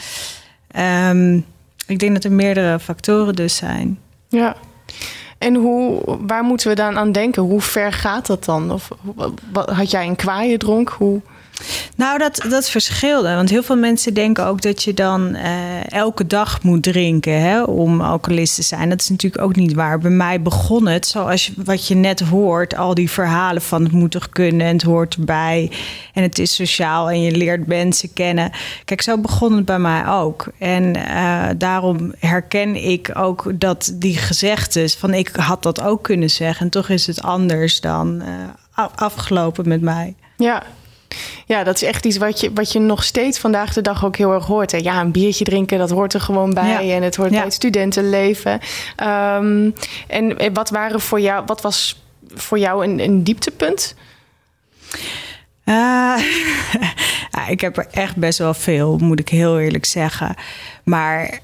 Um, 1.10 1.46
ik 1.88 2.00
denk 2.00 2.14
dat 2.14 2.24
er 2.24 2.32
meerdere 2.32 2.80
factoren 2.80 3.36
dus 3.36 3.56
zijn. 3.56 4.00
Ja. 4.28 4.56
En 5.42 5.56
hoe, 5.56 6.02
waar 6.28 6.44
moeten 6.44 6.68
we 6.68 6.76
dan 6.76 6.98
aan 6.98 7.12
denken? 7.12 7.42
Hoe 7.44 7.62
ver 7.62 7.94
gaat 7.94 8.26
dat 8.26 8.46
dan? 8.46 8.72
Of 8.72 8.90
wat, 9.52 9.70
had 9.70 9.92
jij 9.92 10.08
een 10.08 10.16
kwaaie 10.16 10.58
dronk? 10.58 10.90
Hoe... 10.90 11.22
Nou, 11.96 12.18
dat, 12.18 12.46
dat 12.50 12.70
verschilde. 12.70 13.36
Want 13.36 13.50
heel 13.50 13.64
veel 13.64 13.76
mensen 13.76 14.14
denken 14.14 14.46
ook 14.46 14.62
dat 14.62 14.84
je 14.84 14.94
dan 14.94 15.36
uh, 15.36 15.92
elke 15.92 16.28
dag 16.28 16.64
moet 16.64 16.84
drinken 16.84 17.42
hè, 17.42 17.64
om 17.64 18.02
alcoholist 18.02 18.56
te 18.56 18.62
zijn. 18.62 18.90
Dat 18.90 19.02
is 19.02 19.10
natuurlijk 19.10 19.44
ook 19.44 19.56
niet 19.56 19.74
waar. 19.74 20.00
Bij 20.00 20.12
mij 20.12 20.42
begon 20.42 20.88
het 20.88 21.08
zoals 21.08 21.46
je, 21.46 21.54
wat 21.56 21.88
je 21.88 21.96
net 21.96 22.20
hoort. 22.20 22.76
Al 22.76 22.94
die 22.94 23.12
verhalen 23.12 23.62
van 23.62 23.84
het 23.84 23.92
moet 23.92 24.12
toch 24.12 24.30
kunnen 24.30 24.68
en 24.68 24.74
het 24.74 24.82
hoort 24.82 25.16
erbij. 25.16 25.72
En 26.14 26.24
het 26.24 26.40
is 26.40 26.56
sociaal 26.56 27.10
en 27.10 27.22
je 27.22 27.32
leert 27.32 27.68
mensen 27.68 28.14
kennen. 28.14 28.52
Kijk, 28.86 29.02
zo 29.02 29.18
begon 29.18 29.56
het 29.56 29.66
bij 29.66 29.80
mij 29.80 30.08
ook. 30.08 30.48
En 30.58 30.98
uh, 30.98 31.50
daarom 31.58 32.14
herken 32.20 32.76
ik 32.76 33.12
ook 33.14 33.52
dat 33.56 33.92
die 33.96 34.18
gezegdes 34.18 34.96
van 34.96 35.14
ik 35.14 35.30
had 35.36 35.64
dat 35.64 35.82
ook 35.82 36.04
kunnen 36.04 36.30
zeggen. 36.30 36.66
En 36.66 36.72
toch 36.72 36.90
is 36.90 37.08
het 37.08 37.22
anders 37.22 37.82
dan 37.82 38.22
uh, 38.76 38.86
afgelopen 38.96 39.68
met 39.68 39.82
mij. 39.82 40.16
Ja, 40.38 40.64
ja, 41.46 41.64
dat 41.64 41.76
is 41.76 41.84
echt 41.84 42.06
iets 42.06 42.18
wat 42.18 42.40
je, 42.40 42.52
wat 42.54 42.72
je 42.72 42.80
nog 42.80 43.04
steeds 43.04 43.40
vandaag 43.40 43.74
de 43.74 43.82
dag 43.82 44.06
ook 44.06 44.16
heel 44.16 44.34
erg 44.34 44.46
hoort. 44.46 44.72
Hè? 44.72 44.78
Ja, 44.78 45.02
een 45.02 45.12
biertje 45.12 45.44
drinken, 45.44 45.78
dat 45.78 45.90
hoort 45.90 46.14
er 46.14 46.22
gewoon 46.22 46.54
bij. 46.54 46.86
Ja. 46.86 46.96
En 46.96 47.04
het 47.04 47.16
hoort 47.16 47.30
ja. 47.30 47.36
bij 47.36 47.46
het 47.46 47.54
studentenleven. 47.54 48.60
Um, 49.04 49.74
en 50.08 50.54
wat 50.54 50.70
waren 50.70 51.02
voor 51.02 51.22
jou, 51.22 51.44
wat 51.46 51.62
was 51.62 52.04
voor 52.34 52.60
jou 52.60 52.86
een, 52.86 53.00
een 53.00 53.24
dieptepunt? 53.24 53.96
Uh, 55.66 55.76
ja, 57.32 57.48
ik 57.48 57.62
heb 57.62 57.78
er 57.78 57.88
echt 57.92 58.16
best 58.16 58.38
wel 58.38 58.54
veel, 58.54 58.98
moet 58.98 59.20
ik 59.20 59.30
heel 59.30 59.60
eerlijk 59.60 59.86
zeggen. 59.86 60.36
Maar 60.84 61.40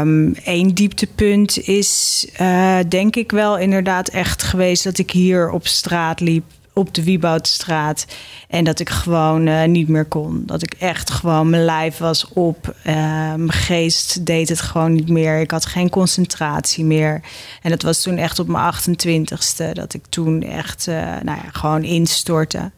um, 0.00 0.34
één 0.34 0.74
dieptepunt 0.74 1.68
is 1.68 2.26
uh, 2.40 2.78
denk 2.88 3.16
ik 3.16 3.30
wel 3.30 3.58
inderdaad 3.58 4.08
echt 4.08 4.42
geweest 4.42 4.84
dat 4.84 4.98
ik 4.98 5.10
hier 5.10 5.50
op 5.50 5.66
straat 5.66 6.20
liep 6.20 6.44
op 6.74 6.94
de 6.94 7.04
Wieboudstraat. 7.04 8.06
En 8.48 8.64
dat 8.64 8.80
ik 8.80 8.90
gewoon 8.90 9.46
uh, 9.46 9.64
niet 9.64 9.88
meer 9.88 10.04
kon. 10.04 10.42
Dat 10.46 10.62
ik 10.62 10.74
echt 10.78 11.10
gewoon, 11.10 11.50
mijn 11.50 11.64
lijf 11.64 11.98
was 11.98 12.28
op. 12.32 12.74
Uh, 12.86 12.94
mijn 13.34 13.52
geest 13.52 14.26
deed 14.26 14.48
het 14.48 14.60
gewoon 14.60 14.92
niet 14.92 15.08
meer. 15.08 15.40
Ik 15.40 15.50
had 15.50 15.66
geen 15.66 15.90
concentratie 15.90 16.84
meer. 16.84 17.20
En 17.62 17.70
dat 17.70 17.82
was 17.82 18.02
toen 18.02 18.16
echt 18.16 18.38
op 18.38 18.48
mijn 18.48 18.74
28ste. 18.74 19.72
Dat 19.72 19.94
ik 19.94 20.02
toen 20.08 20.42
echt 20.42 20.86
uh, 20.86 20.94
nou 20.96 21.38
ja, 21.42 21.50
gewoon 21.52 21.82
instortte. 21.82 22.70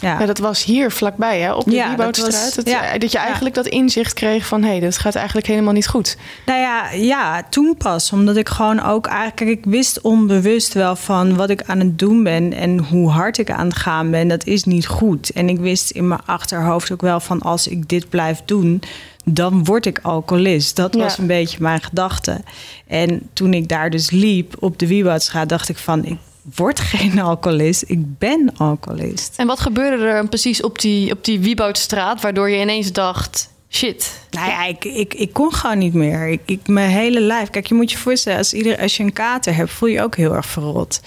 Ja. 0.00 0.20
ja. 0.20 0.26
dat 0.26 0.38
was 0.38 0.64
hier 0.64 0.90
vlakbij, 0.90 1.40
hè, 1.40 1.52
op 1.52 1.64
de 1.64 1.70
ja. 1.70 1.96
Dat, 1.96 2.60
ja, 2.64 2.98
dat 2.98 3.12
je 3.12 3.18
eigenlijk 3.18 3.54
dat 3.54 3.66
inzicht 3.66 4.14
kreeg 4.14 4.46
van... 4.46 4.62
hé, 4.62 4.68
hey, 4.68 4.80
dat 4.80 4.98
gaat 4.98 5.14
eigenlijk 5.14 5.46
helemaal 5.46 5.72
niet 5.72 5.88
goed. 5.88 6.16
Nou 6.46 6.60
ja, 6.60 6.90
ja, 6.90 7.42
toen 7.50 7.76
pas. 7.78 8.12
Omdat 8.12 8.36
ik 8.36 8.48
gewoon 8.48 8.82
ook 8.82 9.06
eigenlijk... 9.06 9.58
Ik 9.58 9.64
wist 9.64 10.00
onbewust 10.00 10.72
wel 10.72 10.96
van 10.96 11.36
wat 11.36 11.50
ik 11.50 11.62
aan 11.66 11.78
het 11.78 11.98
doen 11.98 12.22
ben... 12.22 12.52
en 12.52 12.78
hoe 12.78 13.10
hard 13.10 13.38
ik 13.38 13.50
aan 13.50 13.66
het 13.66 13.76
gaan 13.76 14.10
ben, 14.10 14.28
dat 14.28 14.46
is 14.46 14.64
niet 14.64 14.86
goed. 14.86 15.30
En 15.30 15.48
ik 15.48 15.58
wist 15.58 15.90
in 15.90 16.08
mijn 16.08 16.20
achterhoofd 16.26 16.92
ook 16.92 17.02
wel 17.02 17.20
van... 17.20 17.40
als 17.40 17.68
ik 17.68 17.88
dit 17.88 18.08
blijf 18.08 18.42
doen, 18.44 18.82
dan 19.24 19.64
word 19.64 19.86
ik 19.86 19.98
alcoholist. 20.02 20.76
Dat 20.76 20.94
was 20.94 21.18
een 21.18 21.26
beetje 21.26 21.58
mijn 21.60 21.80
gedachte. 21.80 22.40
En 22.86 23.28
toen 23.32 23.54
ik 23.54 23.68
daar 23.68 23.90
dus 23.90 24.10
liep 24.10 24.54
op 24.58 24.78
de 24.78 24.86
Wieboudstraat... 24.86 25.48
dacht 25.48 25.68
ik 25.68 25.76
van... 25.76 26.04
Ik 26.04 26.18
word 26.42 26.80
geen 26.80 27.20
alcoholist, 27.20 27.84
ik 27.86 28.18
ben 28.18 28.52
alcoholist. 28.56 29.34
En 29.36 29.46
wat 29.46 29.60
gebeurde 29.60 30.04
er 30.04 30.28
precies 30.28 30.62
op 30.62 30.78
die, 30.78 31.12
op 31.12 31.24
die 31.24 31.40
Wieboudstraat... 31.40 32.20
waardoor 32.20 32.50
je 32.50 32.60
ineens 32.60 32.92
dacht, 32.92 33.50
shit... 33.70 34.20
Nou 34.30 34.48
ja, 34.48 34.64
ik, 34.64 34.84
ik, 34.84 35.14
ik 35.14 35.32
kon 35.32 35.52
gewoon 35.52 35.78
niet 35.78 35.94
meer. 35.94 36.28
Ik, 36.28 36.40
ik, 36.44 36.66
mijn 36.66 36.90
hele 36.90 37.20
lijf... 37.20 37.50
Kijk, 37.50 37.66
je 37.66 37.74
moet 37.74 37.90
je 37.90 37.98
voorstellen, 37.98 38.38
als, 38.38 38.52
ieder, 38.52 38.78
als 38.78 38.96
je 38.96 39.02
een 39.02 39.12
kater 39.12 39.54
hebt... 39.54 39.70
voel 39.70 39.88
je 39.88 40.02
ook 40.02 40.16
heel 40.16 40.34
erg 40.34 40.46
verrot. 40.46 41.00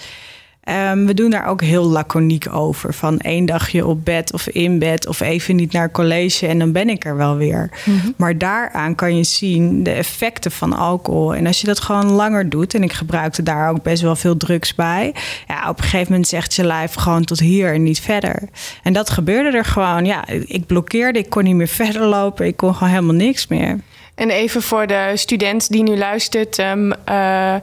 Ehm, 0.66 1.04
we 1.04 1.14
doen 1.14 1.30
daar 1.30 1.46
ook 1.46 1.60
heel 1.60 1.84
laconiek 1.84 2.52
over. 2.52 2.94
Van 2.94 3.18
één 3.18 3.46
dagje 3.46 3.86
op 3.86 4.04
bed 4.04 4.32
of 4.32 4.48
in 4.48 4.78
bed 4.78 5.06
of 5.06 5.20
even 5.20 5.56
niet 5.56 5.72
naar 5.72 5.90
college 5.90 6.46
en 6.46 6.58
dan 6.58 6.72
ben 6.72 6.88
ik 6.88 7.04
er 7.04 7.16
wel 7.16 7.36
weer. 7.36 7.70
Mhm. 7.84 8.10
Maar 8.16 8.38
daaraan 8.38 8.94
kan 8.94 9.16
je 9.16 9.24
zien 9.24 9.82
de 9.82 9.90
effecten 9.90 10.50
van 10.50 10.72
alcohol. 10.72 11.34
En 11.34 11.46
als 11.46 11.60
je 11.60 11.66
dat 11.66 11.80
gewoon 11.80 12.10
langer 12.10 12.48
doet, 12.48 12.74
en 12.74 12.82
ik 12.82 12.92
gebruikte 12.92 13.42
daar 13.42 13.70
ook 13.70 13.82
best 13.82 14.02
wel 14.02 14.16
veel 14.16 14.36
drugs 14.36 14.74
bij. 14.74 15.14
Ja, 15.46 15.68
op 15.68 15.78
een 15.78 15.84
gegeven 15.84 16.10
moment 16.10 16.28
zegt 16.28 16.54
je 16.54 16.64
lijf 16.64 16.94
gewoon 16.94 17.24
tot 17.24 17.38
hier 17.38 17.74
en 17.74 17.82
niet 17.82 18.00
verder. 18.00 18.48
En 18.82 18.92
dat 18.92 19.10
gebeurde 19.10 19.56
er 19.56 19.64
gewoon. 19.64 20.04
Ja, 20.04 20.28
ik 20.28 20.66
blokkeerde, 20.66 21.18
ik 21.18 21.30
kon 21.30 21.44
niet 21.44 21.54
meer 21.54 21.68
verder 21.84 22.06
lopen, 22.06 22.46
ik 22.46 22.56
kon 22.56 22.74
gewoon 22.74 22.92
helemaal 22.92 23.14
niks 23.14 23.46
meer. 23.46 23.80
En 24.14 24.30
even 24.30 24.62
voor 24.62 24.86
de 24.86 25.12
student 25.14 25.70
die 25.70 25.82
nu 25.82 25.96
luistert, 25.96 26.58
ehm, 26.58 26.90
eh, 27.04 27.54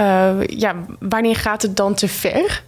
eh, 0.00 0.46
ja, 0.46 0.74
wanneer 0.98 1.36
gaat 1.36 1.62
het 1.62 1.76
dan 1.76 1.94
te 1.94 2.08
ver? 2.08 2.62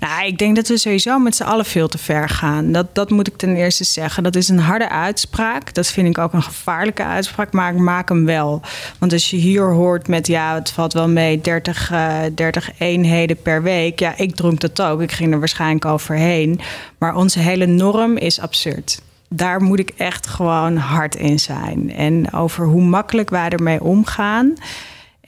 Nou, 0.00 0.26
ik 0.26 0.38
denk 0.38 0.56
dat 0.56 0.68
we 0.68 0.78
sowieso 0.78 1.18
met 1.18 1.36
z'n 1.36 1.42
allen 1.42 1.64
veel 1.64 1.88
te 1.88 1.98
ver 1.98 2.28
gaan. 2.28 2.72
Dat, 2.72 2.94
dat 2.94 3.10
moet 3.10 3.26
ik 3.26 3.36
ten 3.36 3.56
eerste 3.56 3.84
zeggen. 3.84 4.22
Dat 4.22 4.36
is 4.36 4.48
een 4.48 4.58
harde 4.58 4.88
uitspraak. 4.88 5.74
Dat 5.74 5.86
vind 5.86 6.08
ik 6.08 6.18
ook 6.18 6.32
een 6.32 6.42
gevaarlijke 6.42 7.04
uitspraak, 7.04 7.52
maar 7.52 7.72
ik 7.72 7.78
maak 7.78 8.08
hem 8.08 8.24
wel. 8.24 8.62
Want 8.98 9.12
als 9.12 9.30
je 9.30 9.36
hier 9.36 9.72
hoort 9.72 10.08
met, 10.08 10.26
ja, 10.26 10.54
het 10.54 10.70
valt 10.70 10.92
wel 10.92 11.08
mee, 11.08 11.40
30, 11.40 11.90
eh 11.90 12.18
30 12.34 12.70
eenheden 12.78 13.42
per 13.42 13.62
week. 13.62 13.98
Ja, 13.98 14.14
ik 14.16 14.34
dronk 14.36 14.60
dat 14.60 14.82
ook. 14.82 15.00
Ik 15.00 15.12
ging 15.12 15.32
er 15.32 15.38
waarschijnlijk 15.38 15.84
overheen. 15.84 16.60
Maar 16.98 17.14
onze 17.14 17.38
hele 17.38 17.66
norm 17.66 18.16
is 18.16 18.40
absurd. 18.40 19.02
Daar 19.28 19.62
moet 19.62 19.78
ik 19.78 19.92
echt 19.96 20.26
gewoon 20.26 20.76
hard 20.76 21.14
in 21.14 21.38
zijn. 21.38 21.92
En 21.92 22.32
over 22.32 22.66
hoe 22.66 22.82
makkelijk 22.82 23.30
wij 23.30 23.48
ermee 23.48 23.82
omgaan 23.82 24.54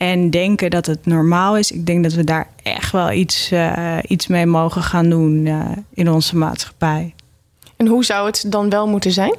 en 0.03 0.31
denken 0.31 0.71
dat 0.71 0.87
het 0.87 1.07
normaal 1.07 1.57
is. 1.57 1.71
Ik 1.71 1.87
denk 1.87 2.03
dat 2.03 2.13
we 2.13 2.25
daar 2.25 2.49
echt 2.63 2.93
wel 2.93 3.13
iets, 3.13 3.51
eh, 3.51 3.99
iets 4.07 4.27
mee 4.27 4.47
mogen 4.47 4.83
gaan 4.83 5.11
doen 5.11 5.47
eh, 5.47 5.71
in 5.95 6.11
onze 6.11 6.37
maatschappij. 6.37 7.15
En 7.77 7.87
hoe 7.87 8.05
zou 8.05 8.27
het 8.27 8.45
dan 8.47 8.71
wel 8.71 8.89
moeten 8.89 9.13
zijn? 9.13 9.35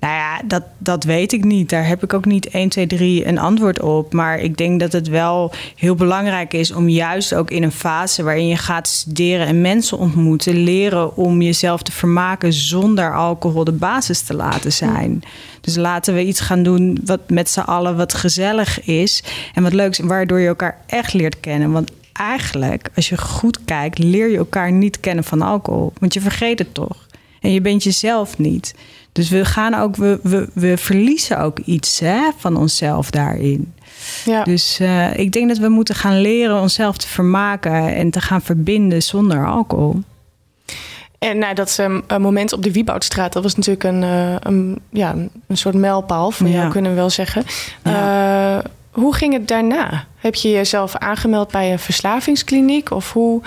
Nou 0.00 0.14
ja, 0.14 0.40
dat, 0.44 0.62
dat 0.78 1.04
weet 1.04 1.32
ik 1.32 1.44
niet. 1.44 1.68
Daar 1.68 1.86
heb 1.86 2.02
ik 2.02 2.14
ook 2.14 2.24
niet 2.24 2.48
1, 2.48 2.68
2, 2.68 2.86
3 2.86 3.26
een 3.26 3.38
antwoord 3.38 3.80
op. 3.80 4.12
Maar 4.12 4.38
ik 4.38 4.56
denk 4.56 4.80
dat 4.80 4.92
het 4.92 5.08
wel 5.08 5.52
heel 5.76 5.94
belangrijk 5.94 6.52
is 6.52 6.72
om 6.72 6.88
juist 6.88 7.34
ook 7.34 7.50
in 7.50 7.62
een 7.62 7.72
fase 7.72 8.22
waarin 8.22 8.46
je 8.46 8.56
gaat 8.56 8.88
studeren 8.88 9.46
en 9.46 9.60
mensen 9.60 9.98
ontmoeten, 9.98 10.62
leren 10.62 11.16
om 11.16 11.42
jezelf 11.42 11.82
te 11.82 11.92
vermaken 11.92 12.52
zonder 12.52 13.14
alcohol 13.14 13.64
de 13.64 13.72
basis 13.72 14.20
te 14.20 14.34
laten 14.34 14.72
zijn. 14.72 15.22
Dus 15.60 15.76
laten 15.76 16.14
we 16.14 16.24
iets 16.24 16.40
gaan 16.40 16.62
doen 16.62 16.98
wat 17.04 17.20
met 17.30 17.50
z'n 17.50 17.60
allen 17.60 17.96
wat 17.96 18.14
gezellig 18.14 18.84
is 18.84 19.22
en 19.54 19.62
wat 19.62 19.72
leuks, 19.72 19.98
waardoor 19.98 20.40
je 20.40 20.48
elkaar 20.48 20.78
echt 20.86 21.12
leert 21.12 21.40
kennen. 21.40 21.72
Want 21.72 21.90
eigenlijk, 22.12 22.90
als 22.94 23.08
je 23.08 23.18
goed 23.18 23.64
kijkt, 23.64 23.98
leer 23.98 24.30
je 24.30 24.36
elkaar 24.36 24.72
niet 24.72 25.00
kennen 25.00 25.24
van 25.24 25.42
alcohol. 25.42 25.92
Want 25.98 26.14
je 26.14 26.20
vergeet 26.20 26.58
het 26.58 26.74
toch. 26.74 27.06
En 27.40 27.52
je 27.52 27.60
bent 27.60 27.82
jezelf 27.82 28.38
niet. 28.38 28.74
Dus 29.12 29.28
we 29.28 29.44
gaan 29.44 29.74
ook, 29.74 29.96
we, 29.96 30.18
we, 30.22 30.48
we 30.52 30.76
verliezen 30.76 31.38
ook 31.38 31.58
iets 31.58 32.00
hè, 32.00 32.30
van 32.36 32.56
onszelf 32.56 33.10
daarin. 33.10 33.74
Ja. 34.24 34.44
Dus 34.44 34.80
eh, 34.80 35.16
ik 35.16 35.32
denk 35.32 35.48
dat 35.48 35.58
we 35.58 35.68
moeten 35.68 35.94
gaan 35.94 36.20
leren 36.20 36.60
onszelf 36.60 36.96
te 36.96 37.08
vermaken 37.08 37.94
en 37.94 38.10
te 38.10 38.20
gaan 38.20 38.42
verbinden 38.42 39.02
zonder 39.02 39.46
alcohol. 39.46 40.00
En 41.18 41.38
nou, 41.38 41.54
dat 41.54 41.78
um, 41.80 42.02
moment 42.18 42.52
op 42.52 42.62
de 42.62 42.72
Wieboudstraat, 42.72 43.32
dat 43.32 43.42
was 43.42 43.54
natuurlijk 43.54 43.84
een, 43.84 44.02
uh, 44.02 44.34
een, 44.40 44.78
ja, 44.90 45.14
een 45.46 45.56
soort 45.56 45.74
mijlpaal 45.74 46.30
voor 46.30 46.48
Ja. 46.48 46.52
jou, 46.52 46.70
kunnen 46.70 46.90
we 46.90 46.96
wel 46.96 47.10
zeggen. 47.10 47.44
Uh, 47.86 48.58
hoe 48.90 49.14
ging 49.14 49.32
het 49.32 49.48
daarna? 49.48 50.04
Heb 50.16 50.34
je 50.34 50.50
jezelf 50.50 50.96
aangemeld 50.96 51.50
bij 51.50 51.72
een 51.72 51.78
verslavingskliniek? 51.78 52.90
Of 52.90 53.12
hoe, 53.12 53.42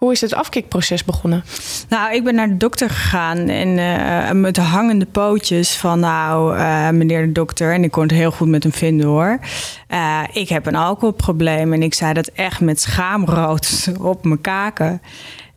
hoe 0.00 0.12
is 0.12 0.20
het 0.20 0.34
afkikproces 0.34 1.04
begonnen? 1.04 1.44
Nou, 1.88 2.14
ik 2.14 2.24
ben 2.24 2.34
naar 2.34 2.48
de 2.48 2.56
dokter 2.56 2.90
gegaan 2.90 3.38
en 3.38 3.78
eh, 3.78 4.30
met 4.30 4.54
de 4.54 4.60
hangende 4.60 5.06
pootjes 5.06 5.76
van 5.76 6.00
nou, 6.00 6.56
eh, 6.56 6.88
meneer 6.88 7.26
de 7.26 7.32
dokter. 7.32 7.72
En 7.72 7.84
ik 7.84 7.90
kon 7.90 8.02
het 8.02 8.12
heel 8.12 8.30
goed 8.30 8.48
met 8.48 8.62
hem 8.62 8.72
vinden 8.72 9.06
hoor. 9.06 9.38
Eh, 9.86 10.22
ik 10.32 10.48
heb 10.48 10.66
een 10.66 10.76
alcoholprobleem 10.76 11.72
en 11.72 11.82
ik 11.82 11.94
zei 11.94 12.12
dat 12.12 12.26
echt 12.26 12.60
met 12.60 12.80
schaamrood 12.80 13.88
op 14.00 14.24
mijn 14.24 14.40
kaken. 14.40 15.02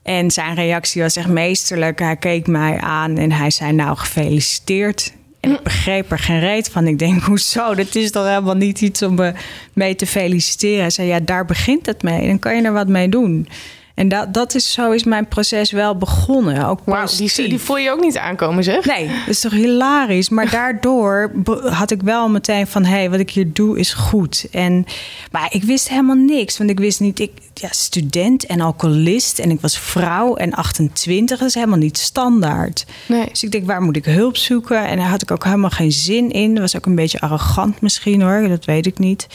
En 0.02 0.32
zijn 0.32 0.56
reactie 0.56 1.02
was 1.02 1.16
echt 1.16 1.28
meesterlijk. 1.28 2.00
Hij 2.00 2.16
keek 2.16 2.48
mij 2.48 2.78
aan 2.80 3.18
en 3.18 3.32
hij 3.32 3.52
zei 3.52 3.72
nou 3.72 3.98
gefeliciteerd. 3.98 5.14
En 5.40 5.52
ik 5.52 5.64
begreep 5.64 6.12
er 6.12 6.20
geen 6.20 6.40
reet 6.40 6.70
van. 6.70 6.88
Ik 6.88 7.00
denk, 7.00 7.22
hoezo? 7.32 7.76
Dat 7.76 7.96
is 7.96 8.12
toch 8.12 8.28
helemaal 8.28 8.56
niet 8.56 8.82
iets 8.82 9.02
om 9.02 9.16
me 9.16 9.34
mee 9.74 9.96
te 9.96 10.06
feliciteren. 10.06 10.80
Hij 10.80 10.90
zei, 10.90 11.08
ja, 11.08 11.20
daar 11.20 11.46
begint 11.46 11.86
het 11.86 12.04
mee. 12.04 12.28
Dan 12.28 12.40
kan 12.40 12.56
je 12.56 12.62
er 12.62 12.74
wat 12.74 12.88
mee 12.88 13.10
doen. 13.10 13.48
En 13.94 14.08
dat, 14.08 14.34
dat 14.34 14.56
is, 14.56 14.72
zo 14.72 14.92
is 14.92 15.04
mijn 15.04 15.28
proces 15.28 15.72
wel 15.72 15.98
begonnen. 15.98 16.66
Ook 16.66 16.80
die, 17.18 17.50
die 17.50 17.60
voel 17.60 17.78
je 17.78 17.92
ook 17.92 18.02
niet 18.02 18.18
aankomen, 18.18 18.64
zeg? 18.64 18.86
Nee, 18.86 19.08
dat 19.08 19.28
is 19.28 19.40
toch 19.40 19.52
hilarisch. 19.52 20.30
Maar 20.30 20.50
daardoor 20.60 21.32
had 21.64 21.92
ik 21.92 22.02
wel 22.02 22.30
meteen 22.30 22.68
van... 22.68 22.84
hé, 22.86 22.92
hey, 22.92 23.10
wat 23.10 23.20
ik 23.20 23.30
hier 23.30 23.54
doe 23.54 23.80
is 23.80 23.94
goed. 23.94 24.48
En, 24.52 24.86
maar 25.32 25.48
ik 25.50 25.64
wist 25.64 25.90
helemaal 25.90 26.16
niks. 26.16 26.58
Want 26.58 26.70
ik 26.70 26.80
wist 26.80 27.00
niet... 27.00 27.20
Ik, 27.20 27.32
ja, 27.64 27.70
student 27.72 28.46
en 28.46 28.62
alcoholist 28.62 29.40
en 29.40 29.50
ik 29.50 29.62
was 29.62 29.80
vrouw 29.80 30.36
en 30.36 30.54
28. 30.54 31.40
Dat 31.40 31.48
is 31.48 31.54
helemaal 31.54 31.78
niet 31.78 31.98
standaard. 31.98 32.86
Nee. 33.08 33.28
Dus 33.30 33.44
ik 33.44 33.52
denk, 33.52 33.66
waar 33.66 33.82
moet 33.82 33.96
ik 33.96 34.06
hulp 34.06 34.38
zoeken? 34.38 34.88
En 34.88 34.98
daar 34.98 35.10
had 35.10 35.22
ik 35.22 35.32
ook 35.32 35.44
helemaal 35.44 35.70
geen 35.70 35.92
zin 35.92 36.32
in. 36.32 36.54
Dat 36.54 36.62
was 36.62 36.76
ook 36.76 36.86
een 36.86 36.96
beetje 36.96 37.20
arrogant 37.20 37.82
misschien 37.82 38.22
hoor, 38.22 38.48
dat 38.48 38.66
weet 38.66 38.86
ik 38.86 39.00
niet. 39.00 39.28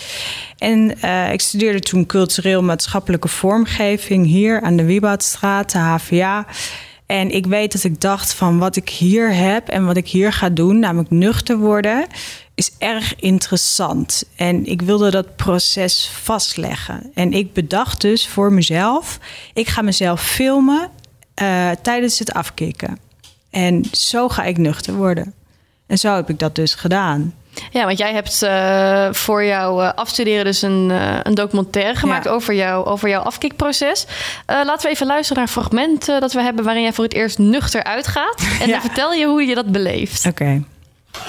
En 0.59 0.95
uh, 1.05 1.33
ik 1.33 1.41
studeerde 1.41 1.81
toen 1.81 2.07
cultureel 2.07 2.63
maatschappelijke 2.63 3.29
vormgeving 3.29 4.27
hier 4.27 4.61
aan 4.61 4.77
de 4.77 4.85
Wieboudstraat, 4.85 5.73
de 5.73 5.79
HVA. 5.79 6.47
En 7.09 7.31
ik 7.31 7.47
weet 7.47 7.73
dat 7.73 7.85
ik 7.85 8.01
dacht 8.01 8.35
van 8.35 8.59
wat 8.59 8.77
ik 8.77 8.89
hier 8.89 9.35
heb 9.35 9.69
en 9.69 9.87
wat 9.87 9.97
ik 9.97 10.09
hier 10.09 10.33
ga 10.33 10.49
doen, 10.49 10.79
namelijk 10.79 11.11
nuchter 11.11 11.59
worden, 11.59 12.07
is 12.55 12.71
erg 12.79 13.15
interessant. 13.17 14.25
En 14.37 14.67
ik 14.67 14.83
wilde 14.83 15.11
dat 15.11 15.37
proces 15.37 16.11
vastleggen. 16.23 17.11
En 17.15 17.33
ik 17.33 17.53
bedacht 17.53 18.01
dus 18.01 18.27
voor 18.27 18.53
mezelf, 18.53 19.19
ik 19.55 19.69
ga 19.69 19.83
mezelf 19.83 20.23
filmen 20.23 20.91
uh, 21.43 21.71
tijdens 21.83 22.19
het 22.19 22.33
afkicken. 22.33 22.99
En 23.51 23.85
zo 23.93 24.29
ga 24.29 24.45
ik 24.45 24.59
nuchter 24.59 24.95
worden. 24.95 25.35
En 25.87 25.99
zo 25.99 26.15
heb 26.15 26.31
ik 26.31 26.39
dat 26.39 26.55
dus 26.55 26.75
gedaan. 26.75 27.35
Ja, 27.71 27.85
want 27.85 27.99
jij 27.99 28.13
hebt 28.13 28.43
uh, 28.43 29.09
voor 29.13 29.45
jouw 29.45 29.83
uh, 29.83 29.93
afstuderen 29.95 30.45
dus 30.45 30.63
een, 30.63 30.89
uh, 30.91 31.19
een 31.23 31.35
documentaire 31.35 31.99
gemaakt 31.99 32.25
ja. 32.25 32.31
over, 32.31 32.55
jou, 32.55 32.87
over 32.87 33.09
jouw 33.09 33.23
afkikproces. 33.23 34.07
laten 34.47 34.83
we 34.83 34.89
even 34.89 35.07
luisteren 35.07 35.37
naar 35.37 35.47
een 35.47 35.63
fragment 35.63 36.07
dat 36.07 36.33
we 36.33 36.43
hebben 36.43 36.65
waarin 36.65 36.83
jij 36.83 36.93
voor 36.93 37.05
het 37.05 37.15
eerst 37.15 37.39
nuchter 37.39 37.85
uitgaat. 37.85 38.43
En 38.61 38.67
ja. 38.67 38.73
dan 38.73 38.81
vertel 38.81 39.13
je 39.13 39.27
hoe 39.27 39.43
je 39.43 39.55
dat 39.55 39.73
beleeft. 39.73 40.27
Oké. 40.27 40.43
Okay. 40.43 40.65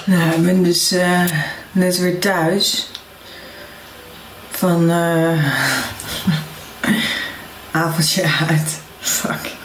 Nou, 0.04 0.34
ik 0.34 0.44
ben 0.44 0.62
dus 0.62 0.94
net 1.72 1.98
weer 1.98 2.18
thuis. 2.18 2.90
Van 4.50 4.90
avondje 7.70 8.22
uit. 8.48 8.80
Fuck. 9.00 9.58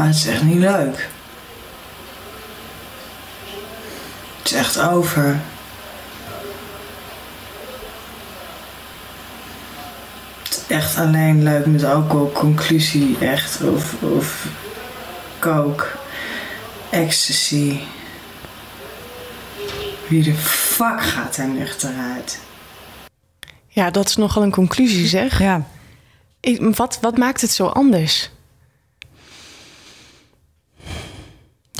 Maar 0.00 0.08
het 0.08 0.18
is 0.18 0.26
echt 0.26 0.42
niet 0.42 0.58
leuk. 0.58 1.08
Het 4.38 4.46
is 4.46 4.52
echt 4.52 4.78
over. 4.78 5.40
Het 10.42 10.48
is 10.48 10.76
echt 10.76 10.96
alleen 10.96 11.42
leuk 11.42 11.66
met 11.66 11.84
alcohol, 11.84 12.32
conclusie, 12.32 13.18
echt. 13.18 13.60
Of, 13.62 14.02
of 14.02 14.46
coke, 15.38 15.86
ecstasy. 16.90 17.78
Wie 20.08 20.22
de 20.22 20.34
fuck 20.34 21.02
gaat 21.02 21.36
er 21.36 21.48
nuchter 21.48 21.92
uit? 22.14 22.40
Ja, 23.68 23.90
dat 23.90 24.08
is 24.08 24.16
nogal 24.16 24.42
een 24.42 24.50
conclusie, 24.50 25.06
zeg. 25.06 25.38
Ja. 25.38 25.66
Ik, 26.40 26.76
wat, 26.76 26.98
wat 27.00 27.18
maakt 27.18 27.40
het 27.40 27.50
zo 27.50 27.66
anders? 27.66 28.30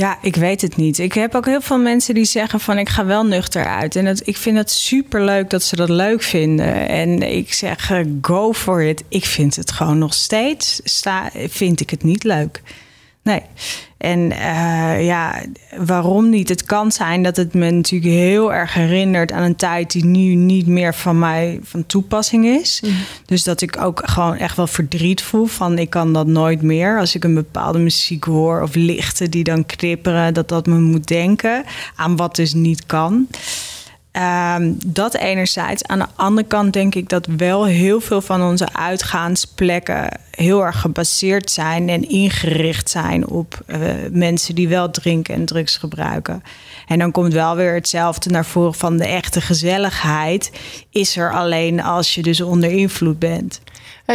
Ja, 0.00 0.19
ik 0.23 0.37
weet 0.37 0.61
het 0.61 0.76
niet. 0.76 0.99
Ik 0.99 1.12
heb 1.12 1.35
ook 1.35 1.47
heel 1.47 1.61
veel 1.61 1.78
mensen 1.78 2.14
die 2.14 2.25
zeggen 2.25 2.61
van 2.61 2.78
ik 2.78 2.88
ga 2.88 3.04
wel 3.07 3.26
nuchter 3.26 3.64
uit. 3.64 3.97
En 3.97 4.04
dat, 4.04 4.26
ik 4.26 4.37
vind 4.37 4.57
het 4.57 4.71
super 4.71 5.25
leuk 5.25 5.50
dat 5.50 5.62
ze 5.62 5.76
dat 5.76 5.88
leuk 5.88 6.23
vinden. 6.23 6.88
En 6.88 7.23
ik 7.23 7.52
zeg 7.52 7.90
uh, 7.90 8.00
go 8.23 8.52
for 8.52 8.83
it. 8.83 9.02
Ik 9.09 9.25
vind 9.25 9.57
het 9.57 9.73
gewoon 9.73 9.99
nog 9.99 10.14
steeds, 10.14 10.80
sta, 10.85 11.30
vind 11.49 11.80
ik 11.80 11.90
het 11.90 12.02
niet 12.02 12.25
leuk. 12.25 12.62
Nee. 13.22 13.42
En 13.98 14.18
uh, 14.18 15.04
ja, 15.04 15.42
waarom 15.76 16.28
niet? 16.28 16.48
Het 16.48 16.64
kan 16.64 16.92
zijn 16.92 17.22
dat 17.22 17.36
het 17.36 17.54
me 17.54 17.70
natuurlijk 17.70 18.12
heel 18.12 18.52
erg 18.52 18.74
herinnert 18.74 19.32
aan 19.32 19.42
een 19.42 19.56
tijd 19.56 19.90
die 19.90 20.04
nu 20.04 20.34
niet 20.34 20.66
meer 20.66 20.94
van 20.94 21.18
mij 21.18 21.60
van 21.62 21.86
toepassing 21.86 22.46
is. 22.46 22.82
Mm. 22.84 22.92
Dus 23.26 23.44
dat 23.44 23.60
ik 23.60 23.80
ook 23.80 24.02
gewoon 24.04 24.36
echt 24.36 24.56
wel 24.56 24.66
verdriet 24.66 25.22
voel 25.22 25.46
van 25.46 25.78
ik 25.78 25.90
kan 25.90 26.12
dat 26.12 26.26
nooit 26.26 26.62
meer. 26.62 26.98
Als 26.98 27.14
ik 27.14 27.24
een 27.24 27.34
bepaalde 27.34 27.78
muziek 27.78 28.24
hoor 28.24 28.62
of 28.62 28.74
lichten 28.74 29.30
die 29.30 29.44
dan 29.44 29.66
knipperen, 29.66 30.34
dat 30.34 30.48
dat 30.48 30.66
me 30.66 30.78
moet 30.78 31.06
denken 31.06 31.64
aan 31.94 32.16
wat 32.16 32.36
dus 32.36 32.52
niet 32.54 32.86
kan. 32.86 33.26
Ehm, 34.12 34.72
dat 34.86 35.14
enerzijds. 35.14 35.84
Aan 35.84 35.98
de 35.98 36.06
andere 36.14 36.46
kant 36.46 36.72
denk 36.72 36.94
ik 36.94 37.08
dat 37.08 37.26
wel 37.26 37.64
heel 37.64 38.00
veel 38.00 38.20
van 38.20 38.42
onze 38.42 38.72
uitgaansplekken 38.72 40.20
heel 40.30 40.64
erg 40.64 40.80
gebaseerd 40.80 41.50
zijn 41.50 41.88
en 41.88 42.08
ingericht 42.08 42.90
zijn 42.90 43.26
op 43.26 43.60
uh, 43.66 43.78
mensen 44.10 44.54
die 44.54 44.68
wel 44.68 44.90
drinken 44.90 45.34
en 45.34 45.44
drugs 45.44 45.76
gebruiken. 45.76 46.42
En 46.86 46.98
dan 46.98 47.10
komt 47.10 47.32
wel 47.32 47.56
weer 47.56 47.74
hetzelfde 47.74 48.30
naar 48.30 48.44
voren 48.44 48.74
van 48.74 48.96
de 48.96 49.06
echte 49.06 49.40
gezelligheid 49.40 50.50
is 50.90 51.16
er 51.16 51.32
alleen 51.32 51.82
als 51.82 52.14
je 52.14 52.22
dus 52.22 52.40
onder 52.40 52.70
invloed 52.70 53.18
bent. 53.18 53.60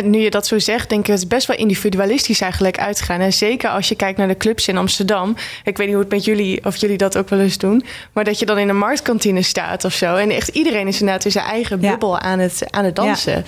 Nu 0.04 0.20
je 0.20 0.30
dat 0.30 0.48
zo 0.48 0.60
zegt, 0.60 0.90
denk 0.90 1.02
ik 1.02 1.08
dat 1.08 1.20
het 1.20 1.30
best 1.30 1.48
wel 1.48 1.58
individualistisch 1.58 2.42
eigenlijk 2.42 2.80
uitgaan. 2.80 3.20
En 3.20 3.34
zeker 3.34 3.70
als 3.70 3.90
je 3.90 3.96
kijkt 3.96 4.18
naar 4.18 4.28
de 4.28 4.38
clubs 4.38 4.68
in 4.68 4.78
Amsterdam. 4.78 5.36
Ik 5.64 5.78
weet 5.78 5.88
niet 5.88 5.96
hoe 5.96 6.04
het 6.04 6.14
met 6.14 6.26
jullie, 6.26 6.66
of 6.66 6.76
jullie 6.76 6.98
dat 6.98 7.18
ook 7.18 7.30
wel 7.30 7.40
eens 7.40 7.58
doen. 7.58 7.86
Maar 8.14 8.24
dat 8.24 8.40
je 8.40 8.46
dan 8.46 8.58
in 8.58 8.70
een 8.70 8.78
marktkantine 8.78 9.42
staat 9.42 9.86
of 9.86 9.94
zo. 9.94 10.16
En 10.16 10.30
echt 10.30 10.48
iedereen 10.48 10.88
is 10.88 11.00
inderdaad 11.00 11.26
in 11.26 11.32
zijn 11.32 11.46
eigen 11.46 11.80
bubbel 11.80 12.20
aan, 12.20 12.40
het, 12.40 12.64
aan 12.70 12.86
het 12.86 12.96
dansen. 12.96 13.46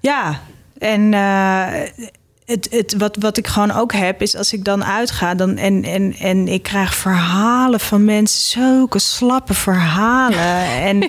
Ja, 0.00 0.40
ja. 0.40 0.40
en 0.78 1.12
uh, 1.12 1.88
het, 2.44 2.68
het, 2.70 2.94
wat, 2.96 3.16
wat 3.20 3.36
ik 3.36 3.46
gewoon 3.46 3.70
ook 3.70 3.92
heb, 3.92 4.22
is 4.22 4.36
als 4.36 4.52
ik 4.52 4.64
dan 4.64 4.84
uitga 4.84 5.34
dan, 5.34 5.56
en, 5.56 5.84
en, 5.84 6.14
en 6.18 6.48
ik 6.48 6.62
krijg 6.62 6.94
verhalen 6.94 7.80
van 7.80 8.04
mensen, 8.04 8.40
zulke 8.40 8.98
slappe 8.98 9.54
verhalen. 9.54 10.64
en 10.64 11.08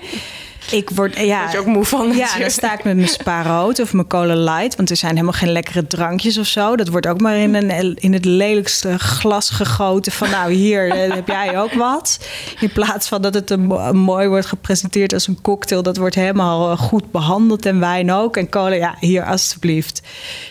ik 0.70 0.90
word, 0.90 1.18
ja, 1.18 1.40
Word 1.40 1.52
je 1.52 1.58
ook 1.58 1.66
moe 1.66 1.84
van? 1.84 2.16
Ja, 2.16 2.38
dan 2.38 2.50
sta 2.50 2.72
ik 2.72 2.84
met 2.84 2.96
mijn 2.96 3.08
Spa 3.08 3.42
Rood 3.42 3.80
of 3.80 3.92
mijn 3.92 4.06
Cola 4.06 4.34
Light. 4.34 4.76
Want 4.76 4.90
er 4.90 4.96
zijn 4.96 5.12
helemaal 5.12 5.32
geen 5.32 5.52
lekkere 5.52 5.86
drankjes 5.86 6.38
of 6.38 6.46
zo. 6.46 6.76
Dat 6.76 6.88
wordt 6.88 7.06
ook 7.06 7.20
maar 7.20 7.36
in, 7.36 7.54
een, 7.54 7.96
in 7.96 8.12
het 8.12 8.24
lelijkste 8.24 8.98
glas 8.98 9.50
gegoten. 9.50 10.12
Van 10.12 10.30
nou, 10.30 10.52
hier 10.52 10.90
eh, 10.90 11.14
heb 11.14 11.28
jij 11.28 11.58
ook 11.58 11.72
wat. 11.72 12.18
In 12.60 12.72
plaats 12.72 13.08
van 13.08 13.22
dat 13.22 13.34
het 13.34 13.50
een, 13.50 13.66
mooi 13.96 14.28
wordt 14.28 14.46
gepresenteerd 14.46 15.12
als 15.12 15.26
een 15.26 15.42
cocktail. 15.42 15.82
Dat 15.82 15.96
wordt 15.96 16.14
helemaal 16.14 16.70
eh, 16.70 16.78
goed 16.78 17.10
behandeld. 17.10 17.66
En 17.66 17.80
wijn 17.80 18.12
ook. 18.12 18.36
En 18.36 18.48
cola, 18.48 18.74
ja, 18.74 18.96
hier 19.00 19.24
alstublieft. 19.24 20.02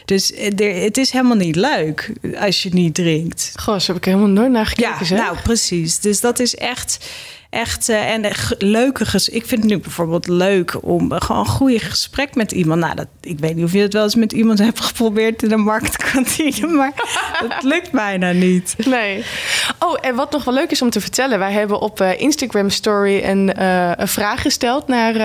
Dus 0.06 0.34
eh, 0.34 0.84
het 0.84 0.98
is 0.98 1.12
helemaal 1.12 1.38
niet 1.38 1.56
leuk 1.56 2.14
als 2.40 2.64
je 2.64 2.70
niet 2.74 2.96
drinkt. 2.96 3.52
Goh, 3.56 3.80
heb 3.80 3.96
ik 3.96 4.06
helemaal 4.06 4.28
nooit 4.28 4.52
naar 4.52 4.66
gekeken. 4.66 5.16
Ja, 5.16 5.16
nou 5.16 5.38
precies. 5.44 6.00
Dus 6.00 6.22
dat 6.22 6.40
is 6.40 6.56
echt 6.56 7.00
echt 7.50 7.90
uh, 7.90 8.14
en 8.14 8.32
leuke 8.58 9.06
ges 9.06 9.30
Ik 9.30 9.46
vind 9.46 9.62
het 9.62 9.72
nu 9.72 9.80
bijvoorbeeld 9.80 10.28
leuk 10.28 10.84
om 10.84 11.12
gewoon 11.12 11.42
een 11.42 11.48
goede 11.48 11.80
gesprek 11.80 12.36
met 12.36 12.52
iemand. 12.52 12.80
Nou, 12.80 12.96
dat, 12.96 13.08
ik 13.22 13.40
weet 13.40 13.56
niet 13.56 13.66
of 13.66 13.74
je 13.74 13.80
het 13.80 13.94
wel 13.94 14.04
eens 14.04 14.16
met 14.16 14.34
iemand 14.34 14.60
hebt 14.70 14.80
geprobeerd 14.80 15.44
in 15.44 15.52
een 15.52 15.60
marktkantine, 15.60 16.68
maar 16.78 16.94
dat 17.42 17.64
lukt 17.64 17.92
bijna 17.92 18.32
niet. 18.32 18.76
Nee. 18.86 19.24
Oh, 19.80 19.98
en 20.02 20.16
wat 20.16 20.32
nog 20.32 20.44
wel 20.44 20.54
leuk 20.54 20.72
is 20.72 20.82
om 20.82 20.90
te 20.90 21.02
vertellen, 21.02 21.40
wij 21.40 21.52
hebben 21.52 21.80
op 21.82 22.02
uh, 22.02 22.22
Instagram 22.22 22.70
Story 22.70 23.24
een, 23.24 23.54
uh, 23.60 23.92
een 23.96 24.08
vraag 24.08 24.42
gesteld 24.42 24.88
naar 24.88 25.18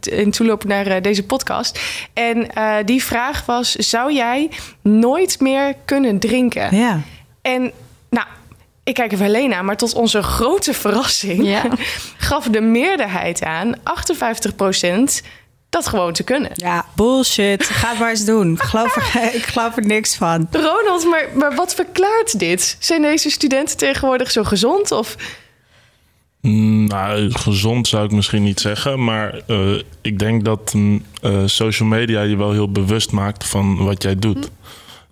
in 0.00 0.30
toeloop 0.30 0.64
naar 0.64 1.02
deze 1.02 1.26
podcast. 1.26 1.80
En 2.12 2.46
die 2.84 3.04
vraag 3.04 3.46
was: 3.46 3.72
zou 3.72 4.12
jij 4.12 4.50
nooit 4.82 5.40
meer 5.40 5.74
kunnen 5.84 6.18
drinken? 6.18 6.76
Ja. 6.76 7.00
En 7.42 7.72
nou, 8.10 8.26
ik 8.88 8.94
kijk 8.94 9.12
er 9.12 9.22
alleen 9.22 9.48
naar, 9.48 9.64
maar 9.64 9.76
tot 9.76 9.94
onze 9.94 10.22
grote 10.22 10.74
verrassing 10.74 11.44
ja. 11.44 11.62
gaf 12.28 12.44
de 12.44 12.60
meerderheid 12.60 13.42
aan, 13.42 13.74
58% 13.76 15.26
dat 15.68 15.86
gewoon 15.86 16.12
te 16.12 16.22
kunnen. 16.22 16.50
Ja, 16.54 16.84
bullshit. 16.94 17.64
Ga 17.64 17.88
het 17.88 17.98
maar 17.98 18.10
eens 18.10 18.24
doen. 18.24 18.52
Ik 18.52 18.62
geloof 18.62 18.96
er, 18.96 19.34
ik 19.40 19.46
geloof 19.46 19.76
er 19.76 19.86
niks 19.86 20.16
van. 20.16 20.48
Ronald, 20.50 21.04
maar, 21.04 21.28
maar 21.34 21.54
wat 21.54 21.74
verklaart 21.74 22.38
dit? 22.38 22.76
Zijn 22.78 23.02
deze 23.02 23.30
studenten 23.30 23.76
tegenwoordig 23.76 24.30
zo 24.30 24.44
gezond? 24.44 24.92
Of... 24.92 25.16
Nou, 26.40 27.30
gezond 27.30 27.88
zou 27.88 28.04
ik 28.04 28.10
misschien 28.10 28.42
niet 28.42 28.60
zeggen. 28.60 29.04
Maar 29.04 29.40
uh, 29.46 29.80
ik 30.00 30.18
denk 30.18 30.44
dat 30.44 30.74
uh, 30.76 31.42
social 31.44 31.88
media 31.88 32.22
je 32.22 32.36
wel 32.36 32.52
heel 32.52 32.72
bewust 32.72 33.10
maakt 33.12 33.44
van 33.48 33.84
wat 33.84 34.02
jij 34.02 34.16
doet. 34.16 34.44
Hm. 34.44 34.50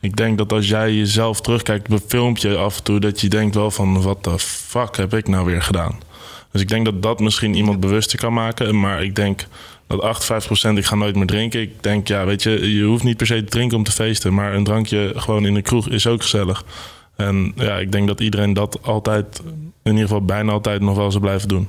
Ik 0.06 0.16
denk 0.16 0.38
dat 0.38 0.52
als 0.52 0.68
jij 0.68 0.94
jezelf 0.94 1.40
terugkijkt 1.40 1.86
op 1.86 1.92
een 1.92 2.08
filmpje 2.08 2.56
af 2.56 2.76
en 2.76 2.82
toe, 2.82 3.00
dat 3.00 3.20
je 3.20 3.28
denkt 3.28 3.54
wel 3.54 3.70
van 3.70 4.02
wat 4.02 4.24
de 4.24 4.38
fuck 4.38 4.96
heb 4.96 5.14
ik 5.14 5.28
nou 5.28 5.46
weer 5.46 5.62
gedaan. 5.62 5.98
Dus 6.52 6.60
ik 6.60 6.68
denk 6.68 6.84
dat 6.84 7.02
dat 7.02 7.20
misschien 7.20 7.54
iemand 7.54 7.80
bewuster 7.80 8.18
kan 8.18 8.32
maken. 8.32 8.80
Maar 8.80 9.02
ik 9.02 9.14
denk 9.14 9.46
dat 9.86 10.30
58% 10.72 10.72
ik 10.74 10.84
ga 10.84 10.94
nooit 10.94 11.16
meer 11.16 11.26
drinken. 11.26 11.60
Ik 11.60 11.82
denk, 11.82 12.08
ja, 12.08 12.24
weet 12.24 12.42
je, 12.42 12.74
je 12.74 12.82
hoeft 12.82 13.04
niet 13.04 13.16
per 13.16 13.26
se 13.26 13.44
te 13.44 13.50
drinken 13.50 13.76
om 13.76 13.84
te 13.84 13.92
feesten. 13.92 14.34
Maar 14.34 14.54
een 14.54 14.64
drankje 14.64 15.12
gewoon 15.16 15.46
in 15.46 15.54
de 15.54 15.62
kroeg 15.62 15.88
is 15.88 16.06
ook 16.06 16.22
gezellig. 16.22 16.64
En 17.16 17.52
ja, 17.56 17.76
ik 17.76 17.92
denk 17.92 18.06
dat 18.06 18.20
iedereen 18.20 18.52
dat 18.52 18.78
altijd, 18.82 19.42
in 19.82 19.90
ieder 19.90 20.02
geval 20.02 20.24
bijna 20.24 20.52
altijd, 20.52 20.80
nog 20.80 20.96
wel 20.96 21.10
zou 21.10 21.22
blijven 21.22 21.48
doen. 21.48 21.68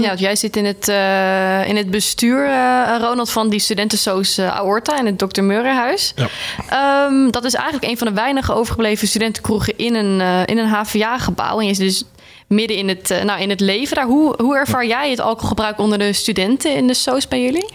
Ja, 0.00 0.14
jij 0.14 0.36
zit 0.36 0.56
in 0.56 0.64
het, 0.64 0.88
uh, 0.88 1.68
in 1.68 1.76
het 1.76 1.90
bestuur, 1.90 2.46
uh, 2.46 2.96
Ronald, 3.00 3.30
van 3.30 3.48
die 3.48 3.60
studentensoos 3.60 4.38
uh, 4.38 4.56
Aorta 4.56 4.98
in 4.98 5.06
het 5.06 5.18
Dr. 5.18 5.42
Meurenhuis. 5.42 6.14
Ja. 6.16 7.06
Um, 7.06 7.30
dat 7.30 7.44
is 7.44 7.54
eigenlijk 7.54 7.84
een 7.84 7.98
van 7.98 8.06
de 8.06 8.12
weinige 8.12 8.52
overgebleven 8.52 9.08
studentenkroegen 9.08 9.78
in 9.78 9.94
een, 9.94 10.46
in 10.46 10.58
een 10.58 10.68
HVA-gebouw. 10.68 11.60
En 11.60 11.66
je 11.66 11.74
zit 11.74 11.86
dus 11.86 12.04
midden 12.46 12.76
in 12.76 12.88
het, 12.88 13.22
nou, 13.24 13.40
in 13.40 13.50
het 13.50 13.60
leven 13.60 13.96
daar. 13.96 14.06
Hoe, 14.06 14.34
hoe 14.42 14.56
ervaar 14.56 14.86
jij 14.86 15.10
het 15.10 15.20
alcoholgebruik 15.20 15.78
onder 15.78 15.98
de 15.98 16.12
studenten 16.12 16.76
in 16.76 16.86
de 16.86 16.94
soos 16.94 17.28
bij 17.28 17.42
jullie? 17.42 17.68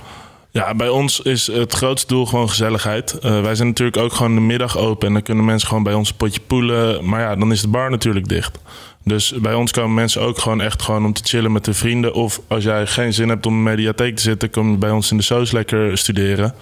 Ja, 0.51 0.75
bij 0.75 0.89
ons 0.89 1.19
is 1.19 1.47
het 1.47 1.73
grootste 1.73 2.07
doel 2.07 2.25
gewoon 2.25 2.49
gezelligheid. 2.49 3.15
wij 3.21 3.55
zijn 3.55 3.67
natuurlijk 3.67 3.97
ook 3.97 4.13
gewoon 4.13 4.35
de 4.35 4.41
middag 4.41 4.77
open 4.77 5.07
en 5.07 5.13
dan 5.13 5.23
kunnen 5.23 5.45
mensen 5.45 5.67
gewoon 5.67 5.83
bij 5.83 5.93
ons 5.93 6.09
een 6.09 6.15
potje 6.15 6.41
poelen. 6.47 7.09
Maar 7.09 7.19
ja, 7.19 7.35
dan 7.35 7.51
is 7.51 7.61
de 7.61 7.67
bar 7.67 7.89
natuurlijk 7.89 8.27
dicht. 8.27 8.59
Dus 9.07 9.33
bij 9.41 9.53
ons 9.53 9.71
komen 9.71 9.93
mensen 9.93 10.21
ook 10.21 10.39
gewoon 10.39 10.61
echt 10.61 10.81
gewoon 10.81 11.05
om 11.05 11.13
te 11.13 11.21
chillen 11.23 11.51
met 11.51 11.65
hun 11.65 11.75
vrienden. 11.75 12.13
Of 12.13 12.41
als 12.47 12.63
jij 12.63 12.87
geen 12.87 13.13
zin 13.13 13.29
hebt 13.29 13.45
om 13.45 13.57
in 13.57 13.63
de 13.63 13.69
mediatheek 13.69 14.15
te 14.15 14.21
zitten, 14.21 14.49
kom 14.49 14.71
je 14.71 14.77
bij 14.77 14.91
ons 14.91 15.11
in 15.11 15.17
de 15.17 15.23
Soos 15.23 15.51
lekker 15.51 15.97
studeren. 15.97 16.53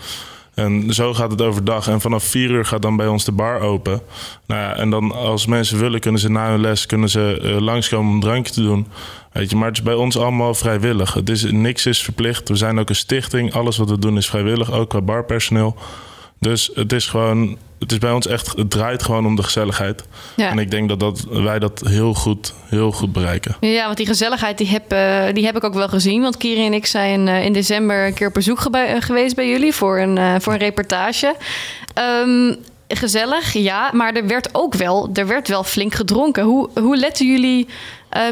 En 0.54 0.94
zo 0.94 1.14
gaat 1.14 1.32
het 1.32 1.42
overdag. 1.42 1.88
En 1.88 2.02
vanaf 2.02 2.24
vier 2.24 2.50
uur 2.50 2.66
gaat 2.66 2.82
dan 2.82 2.96
bij 2.96 3.08
ons 3.08 3.26
de 3.26 3.32
bar 3.32 3.60
open. 3.60 4.02
Nou 4.46 4.62
ja, 4.62 4.76
en 4.76 4.90
dan 4.90 5.12
als 5.12 5.46
mensen 5.46 5.80
willen, 5.80 6.00
kunnen 6.00 6.22
ze 6.22 6.30
na 6.30 6.50
hun 6.50 6.62
les 6.62 6.86
kunnen 6.86 7.10
ze, 7.10 7.40
uh, 7.44 7.60
langskomen 7.60 8.08
om 8.08 8.14
een 8.14 8.22
drankje 8.22 8.54
te 8.54 8.62
doen. 8.62 8.88
Weet 9.32 9.50
je, 9.50 9.56
maar 9.56 9.68
het 9.68 9.78
is 9.78 9.84
bij 9.84 9.94
ons 9.94 10.18
allemaal 10.18 10.54
vrijwillig. 10.54 11.14
Het 11.14 11.30
is, 11.30 11.44
niks 11.52 11.86
is 11.86 12.04
verplicht. 12.04 12.50
We 12.50 12.56
zijn 12.56 12.80
ook 12.80 12.90
een 12.90 12.96
stichting. 12.96 13.54
Alles 13.54 13.78
wat 13.78 13.90
we 13.90 14.00
doen 14.00 14.18
is 14.18 14.28
vrijwillig, 14.28 14.72
ook 14.72 14.90
qua 14.90 15.02
barpersoneel. 15.02 15.76
Dus 16.40 16.72
het 16.74 16.94
is 16.94 17.08
gewoon, 17.08 17.58
het 17.86 17.94
is 17.94 18.00
bij 18.00 18.12
ons 18.12 18.28
echt, 18.28 18.56
het 18.56 18.70
draait 18.70 19.04
gewoon 19.04 19.26
om 19.26 19.36
de 19.36 19.44
gezelligheid. 19.44 20.04
Ja. 20.36 20.50
En 20.50 20.60
ik 20.60 20.72
denk 20.72 20.90
dat, 20.90 21.00
dat 21.00 21.26
wij 21.30 21.60
dat 21.60 21.82
heel 21.88 22.14
goed, 22.14 22.54
heel 22.66 22.92
goed 22.92 23.14
bereiken. 23.14 23.56
Ja, 23.60 23.86
want 23.86 23.98
die 23.98 24.06
gezelligheid 24.06 24.58
die 24.58 24.68
heb, 24.68 24.94
uh, 24.94 25.34
die 25.34 25.46
heb 25.46 25.56
ik 25.56 25.64
ook 25.64 25.74
wel 25.74 25.88
gezien. 25.88 26.22
Want 26.22 26.38
Kiri 26.38 26.66
en 26.66 26.74
ik 26.74 26.86
zijn 26.86 27.28
uh, 27.28 27.46
in 27.46 27.54
december 27.54 28.06
een 28.06 28.14
keer 28.14 28.28
op 28.28 28.34
bezoek 28.34 28.60
ge 28.60 28.98
geweest 29.00 29.36
bij 29.36 29.50
jullie 29.50 29.74
voor 29.74 30.00
een, 30.00 30.18
uh, 30.18 30.36
voor 30.40 30.54
een 30.54 30.60
reportage. 30.60 31.36
Um, 32.24 32.56
gezellig, 32.88 33.54
ja, 33.54 33.92
maar 33.94 34.14
er 34.14 34.28
werd 34.28 34.50
ook 34.52 34.74
wel, 34.74 35.10
er 35.14 35.28
werd 35.28 35.48
wel 35.48 35.64
flink 35.64 35.94
gedronken. 35.94 36.44
Hoe, 36.44 36.70
hoe 36.80 36.98
letten 36.98 37.28
jullie 37.28 37.68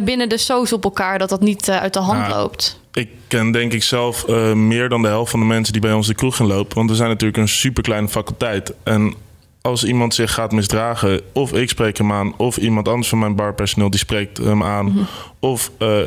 binnen 0.04 0.30
de 0.30 0.38
soos 0.38 0.74
op 0.74 0.84
elkaar 0.84 1.20
dat 1.20 1.30
dat 1.30 1.42
niet 1.42 1.70
uit 1.70 1.94
de 1.94 2.00
hand 2.00 2.20
nou, 2.20 2.34
loopt? 2.34 2.82
ik 2.94 3.10
ken 3.28 3.52
denk 3.52 3.74
ik 3.74 3.84
zelf 3.84 4.26
uh, 4.30 4.54
meer 4.54 4.89
dan 4.89 5.02
de 5.02 5.08
helft 5.08 5.32
van 5.32 5.39
de 5.39 5.46
mensen 5.46 5.74
die 5.74 5.82
bij 5.82 5.94
ons 5.94 6.08
de 6.08 6.13
kroeg 6.13 6.36
gaan 6.36 6.48
lopen. 6.48 6.76
Want 6.76 6.89
we 6.89 6.96
zijn 6.96 7.10
natuurlijk 7.10 7.38
een 7.38 7.48
superkleine 7.48 8.08
faculteit. 8.08 8.74
En 8.84 9.16
als 9.63 9.84
iemand 9.84 10.13
zich 10.13 10.34
gaat 10.34 10.52
misdragen, 10.52 11.21
of 11.34 11.54
ik 11.54 11.69
spreek 11.69 11.97
hem 11.97 12.12
aan, 12.12 12.34
of 12.38 12.58
iemand 12.58 12.88
anders 12.88 13.10
van 13.10 13.19
mijn 13.19 13.36
barpersoneel 13.36 13.89
die 13.89 13.99
spreekt 13.99 14.38
hem 14.38 14.63
aan, 14.63 14.86
mm 14.86 14.91
-hmm. 14.91 15.08
of 15.39 15.71
uh, 15.80 15.97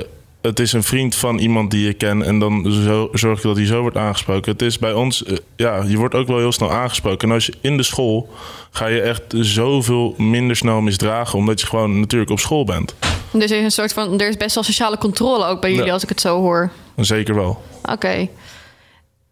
het 0.40 0.60
is 0.60 0.72
een 0.72 0.82
vriend 0.82 1.14
van 1.14 1.38
iemand 1.38 1.70
die 1.70 1.86
je 1.86 1.92
kent 1.92 2.22
en 2.22 2.38
dan 2.38 2.72
zo, 2.72 3.08
zorg 3.12 3.42
je 3.42 3.48
dat 3.48 3.56
hij 3.56 3.66
zo 3.66 3.80
wordt 3.80 3.96
aangesproken. 3.96 4.52
Het 4.52 4.62
is 4.62 4.78
bij 4.78 4.92
ons, 4.92 5.22
uh, 5.22 5.36
ja, 5.56 5.82
je 5.86 5.96
wordt 5.96 6.14
ook 6.14 6.26
wel 6.26 6.38
heel 6.38 6.52
snel 6.52 6.72
aangesproken. 6.72 7.28
En 7.28 7.34
als 7.34 7.46
je 7.46 7.54
in 7.60 7.76
de 7.76 7.82
school 7.82 8.28
ga 8.70 8.86
je 8.86 9.00
echt 9.00 9.22
zoveel 9.28 10.14
minder 10.16 10.56
snel 10.56 10.80
misdragen, 10.80 11.38
omdat 11.38 11.60
je 11.60 11.66
gewoon 11.66 12.00
natuurlijk 12.00 12.30
op 12.30 12.38
school 12.38 12.64
bent. 12.64 12.94
Dus 13.32 13.50
er 13.50 13.58
is 13.58 13.64
een 13.64 13.70
soort 13.70 13.92
van, 13.92 14.20
er 14.20 14.28
is 14.28 14.36
best 14.36 14.54
wel 14.54 14.64
sociale 14.64 14.98
controle 14.98 15.46
ook 15.46 15.60
bij 15.60 15.70
jullie, 15.70 15.86
ja. 15.86 15.92
als 15.92 16.02
ik 16.02 16.08
het 16.08 16.20
zo 16.20 16.40
hoor. 16.40 16.70
Zeker 16.96 17.34
wel. 17.34 17.62
Oké. 17.82 17.92
Okay. 17.92 18.30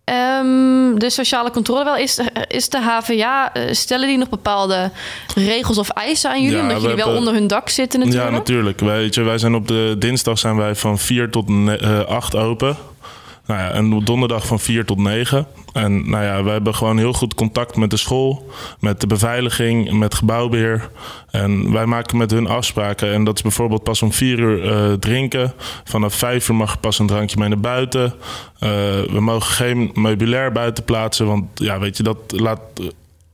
Um, 0.04 0.98
de 0.98 1.10
sociale 1.10 1.50
controle 1.50 1.84
wel. 1.84 1.96
Is, 1.96 2.20
is 2.48 2.68
de 2.68 2.80
HVA, 2.80 3.52
stellen 3.70 4.08
die 4.08 4.18
nog 4.18 4.28
bepaalde 4.28 4.90
regels 5.34 5.78
of 5.78 5.88
eisen 5.88 6.30
aan 6.30 6.42
jullie? 6.42 6.56
Ja, 6.56 6.62
omdat 6.62 6.80
jullie 6.80 6.96
wel 6.96 7.04
hebben, 7.04 7.18
onder 7.18 7.34
hun 7.34 7.46
dak 7.46 7.68
zitten 7.68 7.98
natuurlijk? 8.00 8.30
Ja, 8.30 8.36
natuurlijk. 8.36 8.80
Weet 8.80 9.14
je, 9.14 9.22
wij 9.22 9.38
zijn 9.38 9.54
op 9.54 9.68
de 9.68 9.96
dinsdag 9.98 10.38
zijn 10.38 10.56
wij 10.56 10.74
van 10.74 10.98
4 10.98 11.30
tot 11.30 11.50
8 12.06 12.36
open. 12.36 12.76
Nou 13.46 13.61
ja, 13.61 13.70
en 13.70 14.04
donderdag 14.04 14.46
van 14.46 14.61
4 14.61 14.85
tot 14.85 14.98
9. 14.98 15.46
En 15.72 16.11
nou 16.11 16.24
ja, 16.24 16.42
we 16.42 16.50
hebben 16.50 16.74
gewoon 16.74 16.98
heel 16.98 17.12
goed 17.12 17.35
contact 17.35 17.76
met 17.76 17.90
de 17.90 17.96
school, 17.96 18.50
met 18.80 19.00
de 19.00 19.07
beveiliging, 19.07 19.92
met 19.92 20.14
gebouwbeheer. 20.14 20.90
En 21.30 21.72
wij 21.72 21.87
maken 21.87 22.16
met 22.16 22.30
hun 22.30 22.46
afspraken. 22.46 23.12
En 23.12 23.24
dat 23.24 23.37
is 23.37 23.42
bijvoorbeeld 23.42 23.83
pas 23.83 24.02
om 24.02 24.12
4 24.12 24.38
uur 24.38 24.64
uh, 24.64 24.92
drinken. 24.92 25.52
Vanaf 25.85 26.14
5 26.14 26.48
uur 26.48 26.54
mag 26.54 26.72
je 26.72 26.78
pas 26.78 26.98
een 26.98 27.07
drankje 27.07 27.38
mee 27.38 27.48
naar 27.48 27.61
buiten. 27.61 28.04
Uh, 28.04 28.70
we 29.11 29.20
mogen 29.20 29.52
geen 29.52 29.90
meubilair 29.94 30.52
buiten 30.52 30.85
plaatsen. 30.85 31.26
Want 31.26 31.44
ja, 31.54 31.78
weet 31.78 31.96
je, 31.96 32.02
dat 32.02 32.18
laat 32.26 32.61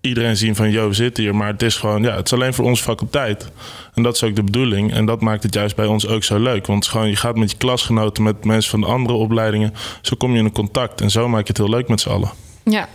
iedereen 0.00 0.36
zien 0.36 0.56
van, 0.56 0.70
yo, 0.70 0.88
we 0.88 0.94
zitten 0.94 1.22
hier. 1.22 1.34
Maar 1.34 1.48
het 1.48 1.62
is 1.62 1.76
gewoon, 1.76 2.02
ja, 2.02 2.16
het 2.16 2.26
is 2.26 2.32
alleen 2.32 2.54
voor 2.54 2.64
onze 2.64 2.82
faculteit. 2.82 3.50
En 3.94 4.02
dat 4.02 4.14
is 4.14 4.22
ook 4.22 4.36
de 4.36 4.42
bedoeling. 4.42 4.92
En 4.92 5.06
dat 5.06 5.20
maakt 5.20 5.42
het 5.42 5.54
juist 5.54 5.76
bij 5.76 5.86
ons 5.86 6.06
ook 6.06 6.24
zo 6.24 6.38
leuk. 6.38 6.66
Want 6.66 6.86
gewoon, 6.86 7.08
je 7.08 7.16
gaat 7.16 7.36
met 7.36 7.50
je 7.50 7.56
klasgenoten, 7.56 8.22
met 8.22 8.44
mensen 8.44 8.70
van 8.70 8.80
de 8.80 8.86
andere 8.86 9.14
opleidingen. 9.14 9.74
Zo 10.00 10.16
kom 10.18 10.32
je 10.32 10.38
in 10.38 10.52
contact. 10.52 11.00
En 11.00 11.10
zo 11.10 11.28
maak 11.28 11.40
je 11.42 11.48
het 11.48 11.56
heel 11.56 11.68
leuk 11.68 11.88
met 11.88 12.00
z'n 12.00 12.08
allen. 12.08 12.30
Ja. 12.64 12.88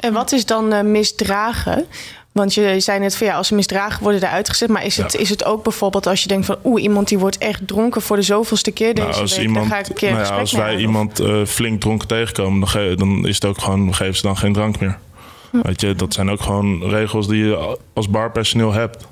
En 0.00 0.12
wat 0.12 0.32
is 0.32 0.46
dan 0.46 0.72
uh, 0.74 0.80
misdragen? 0.80 1.86
Want 2.32 2.54
je 2.54 2.80
zei 2.80 2.98
net 2.98 3.16
van 3.16 3.26
ja, 3.26 3.34
als 3.34 3.48
ze 3.48 3.54
misdragen 3.54 4.02
worden 4.02 4.22
eruit 4.22 4.48
gezet. 4.48 4.68
Maar 4.68 4.84
is 4.84 4.96
het, 4.96 5.12
Ja. 5.12 5.18
is 5.18 5.28
het 5.30 5.44
ook 5.44 5.62
bijvoorbeeld 5.62 6.06
als 6.06 6.22
je 6.22 6.28
denkt 6.28 6.46
van 6.46 6.56
oeh, 6.64 6.82
iemand 6.82 7.08
die 7.08 7.18
wordt 7.18 7.38
echt 7.38 7.66
dronken 7.66 8.02
voor 8.02 8.16
de 8.16 8.22
zoveelste 8.22 8.70
keer 8.70 8.94
deze 8.94 9.08
Nou, 9.08 9.20
als 9.20 9.36
week. 9.36 9.46
iemand, 9.46 9.68
dan 9.68 9.74
ga 9.76 9.78
ik 9.82 9.88
een 9.88 9.94
keer 9.94 10.08
een 10.08 10.14
nou 10.14 10.26
ja, 10.26 10.38
als 10.38 10.52
wij 10.52 10.76
iemand 10.76 11.20
eh, 11.20 11.44
flink 11.44 11.80
dronken 11.80 12.08
tegenkomen, 12.08 12.68
dan, 12.72 12.94
dan 12.96 13.26
is 13.26 13.34
het 13.34 13.44
ook 13.44 13.60
gewoon, 13.60 13.84
dan 13.84 13.94
geven 13.94 14.14
ze 14.16 14.22
dan 14.22 14.36
geen 14.36 14.52
drank 14.52 14.80
meer. 14.80 14.98
Weet 15.50 15.80
je, 15.80 15.94
dat 15.94 16.14
zijn 16.14 16.30
ook 16.30 16.40
gewoon 16.40 16.82
regels 16.82 17.28
die 17.28 17.44
je 17.44 17.78
als 17.92 18.08
barpersoneel 18.08 18.72
hebt. 18.72 19.06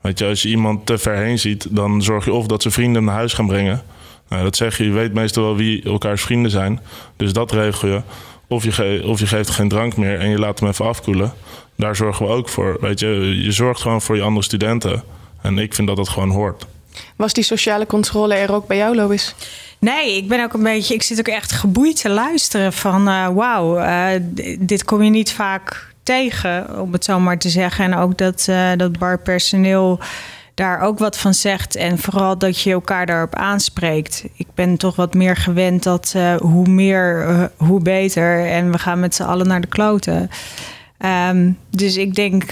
Weet 0.00 0.18
je, 0.18 0.26
als 0.26 0.42
je 0.42 0.48
iemand 0.48 0.86
te 0.86 0.98
ver 0.98 1.16
heen 1.16 1.38
ziet, 1.38 1.66
dan 1.70 2.02
zorg 2.02 2.24
je 2.24 2.32
of 2.32 2.46
dat 2.46 2.62
ze 2.62 2.70
vrienden 2.70 3.04
naar 3.04 3.14
huis 3.14 3.32
gaan 3.32 3.46
brengen. 3.46 3.82
Nou, 4.28 4.42
dat 4.42 4.56
zeg 4.56 4.78
je, 4.78 4.84
je 4.84 4.90
weet 4.90 5.14
meestal 5.14 5.42
wel 5.42 5.56
wie 5.56 5.82
elkaars 5.84 6.22
vrienden 6.22 6.50
zijn. 6.50 6.80
Dus 7.16 7.32
dat 7.32 7.52
regel 7.52 7.88
je. 7.88 8.02
Of 8.46 8.64
je, 8.64 9.02
of 9.06 9.20
je 9.20 9.26
geeft 9.26 9.50
geen 9.50 9.68
drank 9.68 9.96
meer 9.96 10.18
en 10.18 10.28
je 10.28 10.38
laat 10.38 10.60
hem 10.60 10.68
even 10.68 10.86
afkoelen. 10.86 11.32
Daar 11.76 11.96
zorgen 11.96 12.26
we 12.26 12.32
ook 12.32 12.48
voor. 12.48 12.76
Weet 12.80 13.00
je, 13.00 13.40
je 13.42 13.52
zorgt 13.52 13.80
gewoon 13.80 14.02
voor 14.02 14.16
je 14.16 14.22
andere 14.22 14.44
studenten. 14.44 15.02
En 15.42 15.58
ik 15.58 15.74
vind 15.74 15.88
dat 15.88 15.96
dat 15.96 16.08
gewoon 16.08 16.30
hoort. 16.30 16.66
Was 17.16 17.32
die 17.32 17.44
sociale 17.44 17.86
controle 17.86 18.34
er 18.34 18.52
ook 18.52 18.66
bij 18.66 18.76
jou, 18.76 18.94
Lois? 18.94 19.34
Nee, 19.84 20.16
ik 20.16 20.28
ben 20.28 20.42
ook 20.42 20.52
een 20.52 20.62
beetje. 20.62 20.94
Ik 20.94 21.02
zit 21.02 21.18
ook 21.18 21.28
echt 21.28 21.52
geboeid 21.52 22.00
te 22.00 22.08
luisteren 22.08 22.72
van 22.72 23.08
eh, 23.08 23.28
wauw, 23.28 23.78
eh, 23.78 24.20
dit 24.58 24.84
kom 24.84 25.02
je 25.02 25.10
niet 25.10 25.32
vaak 25.32 25.94
tegen, 26.02 26.80
om 26.80 26.92
het 26.92 27.04
zo 27.04 27.20
maar 27.20 27.38
te 27.38 27.48
zeggen. 27.48 27.84
En 27.84 27.94
ook 27.94 28.18
dat, 28.18 28.46
eh, 28.48 28.70
dat 28.76 28.98
barpersoneel 28.98 29.98
daar 30.54 30.80
ook 30.80 30.98
wat 30.98 31.18
van 31.18 31.34
zegt. 31.34 31.76
En 31.76 31.98
vooral 31.98 32.38
dat 32.38 32.60
je 32.60 32.72
elkaar 32.72 33.06
daarop 33.06 33.34
aanspreekt. 33.34 34.24
Ik 34.36 34.46
ben 34.54 34.76
toch 34.76 34.96
wat 34.96 35.14
meer 35.14 35.36
gewend 35.36 35.82
dat 35.82 36.14
hoe 36.38 36.68
meer, 36.68 37.50
hoe 37.56 37.80
beter. 37.80 38.46
En 38.46 38.70
we 38.70 38.78
gaan 38.78 39.00
met 39.00 39.14
z'n 39.14 39.22
allen 39.22 39.46
naar 39.46 39.60
de 39.60 39.66
kloten. 39.66 40.30
Ehm, 40.98 41.52
dus 41.70 41.96
ik 41.96 42.14
denk, 42.14 42.44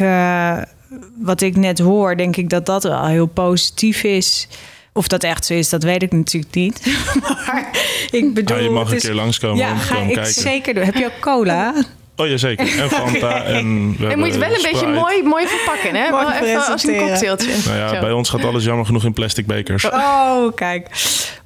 wat 1.19 1.41
ik 1.41 1.57
net 1.57 1.79
hoor, 1.79 2.17
denk 2.17 2.37
ik 2.37 2.49
dat 2.49 2.67
dat 2.67 2.83
wel 2.83 3.07
heel 3.07 3.27
positief 3.27 4.03
is. 4.03 4.49
Of 4.93 5.09
dat 5.09 5.23
echt 5.23 5.45
zo 5.45 5.55
is, 5.55 5.69
dat 5.69 5.83
weet 5.83 6.03
ik 6.03 6.13
natuurlijk 6.13 6.55
niet. 6.55 6.87
maar 7.47 7.69
ik 8.11 8.35
bedoel... 8.35 8.57
Ah, 8.57 8.63
je 8.63 8.71
mag 8.71 8.91
een 8.91 8.97
is- 8.97 9.03
keer 9.03 9.15
langskomen 9.15 9.57
Ja, 9.57 9.71
om 9.73 9.79
te 9.79 9.83
ga 9.85 9.95
komen 9.95 10.09
ik 10.09 10.15
kijken. 10.15 10.33
zeker 10.43 10.75
doen. 10.75 10.85
Heb 10.85 10.95
je 10.95 11.05
ook 11.05 11.21
cola? 11.21 11.75
Oh 12.17 12.27
ja, 12.29 12.37
zeker. 12.37 12.79
En 12.81 12.89
Fanta. 12.91 13.43
En 13.57 13.97
we 13.99 14.09
Je 14.09 14.17
moet 14.17 14.27
het 14.27 14.37
wel 14.37 14.55
een 14.55 14.63
beetje 14.63 14.87
mooi, 14.87 15.23
mooi 15.23 15.47
verpakken, 15.47 15.95
hè? 15.95 16.11
Mooi 16.11 16.25
Wel 16.25 16.33
even 16.35 16.57
als 16.57 16.67
een 16.69 16.75
presenteren. 16.75 17.09
cocktailtje. 17.09 17.51
Nou 17.67 17.79
ja, 17.79 17.95
Zo. 17.95 18.01
bij 18.01 18.13
ons 18.13 18.29
gaat 18.29 18.45
alles 18.45 18.65
jammer 18.65 18.87
genoeg 18.87 19.05
in 19.05 19.13
plastic 19.13 19.47
bekers. 19.47 19.85
Oh, 19.85 20.55
kijk. 20.55 20.87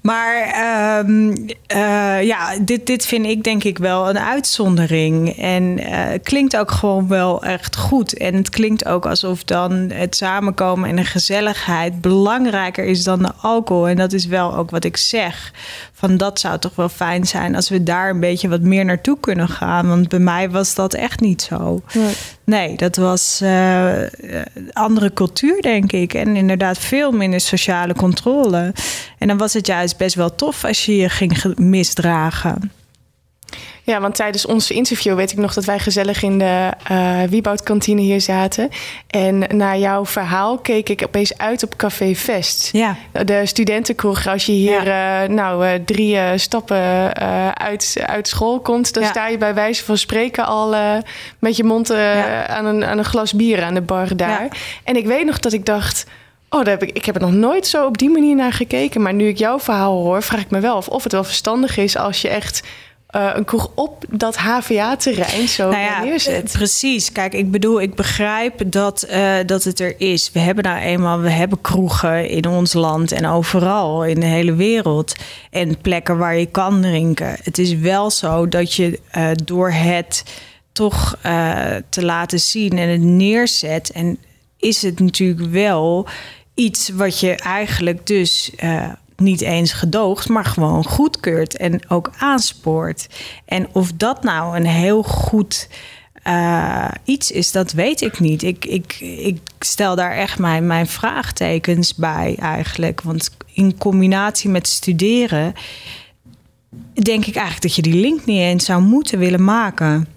Maar 0.05 0.43
ehm, 0.43 1.35
eh, 1.67 2.23
ja, 2.23 2.59
dit, 2.61 2.87
dit 2.87 3.07
vind 3.07 3.27
ik 3.27 3.45
denk 3.45 3.65
ik 3.65 3.79
wel 3.79 4.09
een 4.09 4.19
uitzondering. 4.19 5.37
En 5.39 5.79
eh, 5.79 6.19
klinkt 6.23 6.57
ook 6.57 6.71
gewoon 6.71 7.09
wel 7.09 7.43
echt 7.43 7.77
goed. 7.77 8.17
En 8.17 8.35
het 8.35 8.49
klinkt 8.49 8.87
ook 8.87 9.07
alsof 9.07 9.45
dan 9.45 9.73
het 9.73 10.17
samenkomen 10.17 10.89
en 10.89 10.97
de 10.97 11.05
gezelligheid 11.05 12.01
belangrijker 12.01 12.85
is 12.85 13.05
dan 13.05 13.19
de 13.19 13.33
alcohol. 13.41 13.89
En 13.89 13.97
dat 13.97 14.13
is 14.13 14.27
wel 14.27 14.57
ook 14.57 14.71
wat 14.71 14.85
ik 14.85 14.97
zeg. 14.97 15.53
Van 16.09 16.17
dat 16.17 16.41
zou 16.41 16.59
toch 16.59 16.75
wel 16.75 16.89
fijn 16.89 17.27
zijn 17.27 17.55
als 17.55 17.69
we 17.69 17.83
daar 17.83 18.11
een 18.11 18.21
beetje 18.21 18.49
wat 18.49 18.61
meer 18.61 18.85
naartoe 18.85 19.17
kunnen 19.21 19.49
gaan. 19.49 19.89
Want 19.89 20.09
bij 20.09 20.19
mij 20.19 20.51
was 20.51 20.75
dat 20.75 20.95
echt 20.95 21.21
niet 21.21 21.43
zo. 21.43 21.83
Nee, 22.45 22.77
dat 22.77 22.97
was 22.97 23.41
eh, 23.43 23.93
andere 24.73 25.13
cultuur, 25.13 25.63
denk 25.63 25.93
ik. 25.93 26.15
En 26.15 26.37
inderdaad 26.37 26.79
veel 26.79 27.13
minder 27.13 27.41
sociale 27.41 27.95
controle. 27.95 28.73
En 29.19 29.29
dan 29.29 29.37
was 29.39 29.53
het 29.53 29.67
juist 29.67 29.97
best 29.97 30.15
wel 30.15 30.35
tof 30.35 30.65
als 30.65 30.87
je 30.87 30.97
je 30.97 31.09
ging 31.09 31.41
ge- 31.41 31.53
misdragen. 31.57 32.73
Ja, 33.87 34.01
want 34.01 34.15
tijdens 34.15 34.47
ons 34.47 34.71
interview 34.71 35.15
weet 35.15 35.33
ik 35.33 35.39
nog 35.39 35.55
dat 35.55 35.65
wij 35.65 35.79
gezellig 35.79 36.23
in 36.23 36.39
de 36.39 36.71
eh 36.89 37.23
Wieboudkantine 37.29 38.01
hier 38.01 38.21
zaten. 38.21 38.69
En 39.07 39.57
naar 39.57 39.79
jouw 39.79 40.07
verhaal 40.07 40.59
keek 40.59 40.89
ik 40.89 41.03
opeens 41.05 41.39
uit 41.39 41.63
op 41.63 41.77
Café 41.77 42.15
Vest. 42.15 42.69
Ja. 42.73 42.97
De 43.25 43.47
studentenkroeg. 43.47 44.27
Als 44.27 44.47
je 44.47 44.53
hier 44.53 44.89
eh, 44.89 45.29
nou, 45.29 45.67
eh, 45.67 45.73
drie 45.85 46.39
stappen 46.39 47.15
uit, 47.57 47.97
uit 48.07 48.29
school 48.29 48.61
komt... 48.61 48.95
dan 48.95 49.03
Ja. 49.03 49.09
sta 49.09 49.27
je 49.29 49.39
bij 49.39 49.55
wijze 49.55 49.85
van 49.85 49.99
spreken 49.99 50.47
al 50.47 50.75
met 51.39 51.57
je 51.57 51.65
mond 51.65 51.91
aan, 52.47 52.65
een, 52.65 52.85
aan 52.85 52.99
een 52.99 53.05
glas 53.05 53.33
bier 53.33 53.63
aan 53.63 53.75
de 53.75 53.81
bar 53.81 54.17
daar. 54.17 54.49
En 54.85 54.97
ik 54.97 55.07
weet 55.07 55.25
nog 55.25 55.39
dat 55.39 55.53
ik 55.53 55.67
dacht... 55.67 56.07
Oh, 56.49 56.61
daar 56.65 56.79
heb 56.79 56.83
ik, 56.83 56.97
ik 56.97 57.05
heb 57.05 57.15
er 57.15 57.21
nog 57.21 57.33
nooit 57.33 57.67
zo 57.67 57.87
op 57.87 57.99
die 57.99 58.11
manier 58.11 58.35
naar 58.35 58.53
gekeken. 58.53 59.03
Maar 59.03 59.15
nu 59.15 59.29
ik 59.29 59.39
jouw 59.39 59.61
verhaal 59.61 60.03
hoor, 60.03 60.23
vraag 60.23 60.41
ik 60.41 60.51
me 60.51 60.61
wel 60.61 60.77
of, 60.77 60.89
of 60.89 61.03
het 61.03 61.13
wel 61.13 61.25
verstandig 61.25 61.77
is 61.77 61.97
als 61.97 62.23
je 62.23 62.29
echt 62.29 62.63
eh, 63.15 63.31
een 63.35 63.45
kroeg 63.45 63.71
op 63.75 64.05
dat 64.11 64.37
HVA-terrein 64.37 65.49
zo 65.49 65.71
Nou 65.71 65.83
ja, 65.83 66.03
neerzet. 66.03 66.53
Precies. 66.53 67.13
Kijk, 67.13 67.35
ik 67.35 67.51
bedoel, 67.51 67.81
ik 67.81 67.95
begrijp 67.95 68.63
dat, 68.67 69.03
eh, 69.03 69.35
dat 69.47 69.65
het 69.65 69.81
er 69.81 69.95
is. 70.01 70.31
We 70.33 70.39
hebben 70.39 70.65
nou 70.65 70.79
eenmaal, 70.79 71.21
we 71.21 71.31
hebben 71.31 71.61
kroegen 71.61 72.29
in 72.29 72.49
ons 72.49 72.73
land 72.73 73.13
en 73.13 73.27
overal 73.27 74.05
in 74.05 74.21
de 74.21 74.27
hele 74.27 74.55
wereld. 74.55 75.15
En 75.51 75.79
plekken 75.81 76.19
waar 76.19 76.37
je 76.37 76.47
kan 76.47 76.81
drinken. 76.81 77.37
Het 77.43 77.59
is 77.59 77.75
wel 77.75 78.11
zo 78.11 78.49
dat 78.49 78.75
je 78.75 79.01
eh, 79.11 79.31
door 79.45 79.71
het 79.71 80.25
toch 80.73 81.17
te 81.89 82.05
laten 82.05 82.41
zien 82.41 82.79
en 82.79 82.89
het 82.89 83.01
neerzet. 83.01 83.91
En 83.91 84.19
is 84.59 84.83
het 84.83 85.01
natuurlijk 85.01 85.51
wel 85.51 86.07
iets 86.55 86.89
wat 86.89 87.21
je 87.21 87.35
eigenlijk 87.35 88.07
dus 88.07 88.51
niet 89.17 89.41
eens 89.41 89.73
gedoogt, 89.73 90.29
maar 90.29 90.45
gewoon 90.45 90.85
goedkeurt 90.85 91.57
en 91.57 91.91
ook 91.91 92.11
aanspoort. 92.19 93.09
En 93.45 93.69
of 93.73 93.93
dat 93.93 94.23
nou 94.23 94.57
een 94.57 94.67
heel 94.67 95.03
goed 95.03 95.69
eh, 96.25 96.89
iets 97.05 97.31
is, 97.31 97.53
dat 97.53 97.73
weet 97.73 98.01
ik 98.01 98.21
niet. 98.21 98.43
Ik, 98.43 98.65
ik, 98.65 98.97
ik 99.01 99.39
stel 99.59 99.97
daar 99.97 100.13
echt 100.13 100.39
mijn, 100.39 100.67
mijn 100.67 100.87
vraagtekens 100.87 101.95
bij 101.95 102.37
eigenlijk. 102.41 103.01
Want 103.03 103.31
in 103.53 103.79
combinatie 103.79 104.51
met 104.51 104.69
studeren 104.69 105.55
denk 106.93 107.27
ik 107.27 107.35
eigenlijk 107.35 107.63
dat 107.63 107.75
je 107.75 107.83
die 107.83 108.01
link 108.01 108.25
niet 108.25 108.41
eens 108.41 108.65
zou 108.65 108.83
moeten 108.83 109.19
willen 109.19 109.45
maken. 109.45 110.09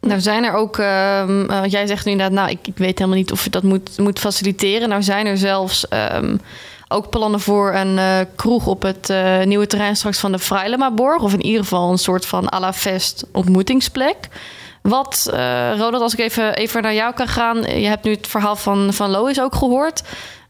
Nou 0.00 0.20
zijn 0.20 0.44
er 0.44 0.52
ook, 0.52 0.78
eh, 0.78 1.62
jij 1.66 1.86
zegt 1.86 2.04
nu 2.04 2.10
inderdaad, 2.10 2.36
nou 2.36 2.50
ik, 2.50 2.66
ik 2.66 2.76
weet 2.76 2.98
helemaal 2.98 3.18
niet 3.18 3.32
of 3.32 3.44
je 3.44 3.50
dat 3.50 3.62
moet, 3.62 3.98
moet 3.98 4.18
faciliteren. 4.18 4.88
Nou 4.88 5.02
zijn 5.02 5.26
er 5.26 5.38
zelfs 5.38 5.88
ehm, 5.88 6.36
ook 6.92 7.10
plannen 7.10 7.40
voor 7.40 7.74
een 7.74 7.98
eh, 7.98 8.18
kroeg 8.36 8.66
op 8.66 8.82
het 8.82 9.10
eh, 9.10 9.42
nieuwe 9.42 9.66
terrein 9.66 9.96
straks 9.96 10.18
van 10.18 10.32
de 10.32 10.38
Freilemaborg. 10.38 11.22
Of 11.22 11.32
in 11.32 11.42
ieder 11.44 11.62
geval 11.62 11.90
een 11.90 11.98
soort 11.98 12.26
van 12.26 12.52
à 12.54 12.60
la 12.60 12.72
fest 12.72 13.26
ontmoetingsplek. 13.32 14.28
Wat, 14.82 15.30
eh 15.32 15.70
Ronald, 15.76 16.02
als 16.02 16.12
ik 16.12 16.18
even, 16.18 16.54
even 16.54 16.82
naar 16.82 16.94
jou 16.94 17.14
kan 17.14 17.28
gaan. 17.28 17.56
Je 17.56 17.86
hebt 17.86 18.04
nu 18.04 18.10
het 18.10 18.26
verhaal 18.26 18.56
van, 18.56 18.92
van 18.92 19.10
Lois 19.10 19.40
ook 19.40 19.54
gehoord. 19.54 20.02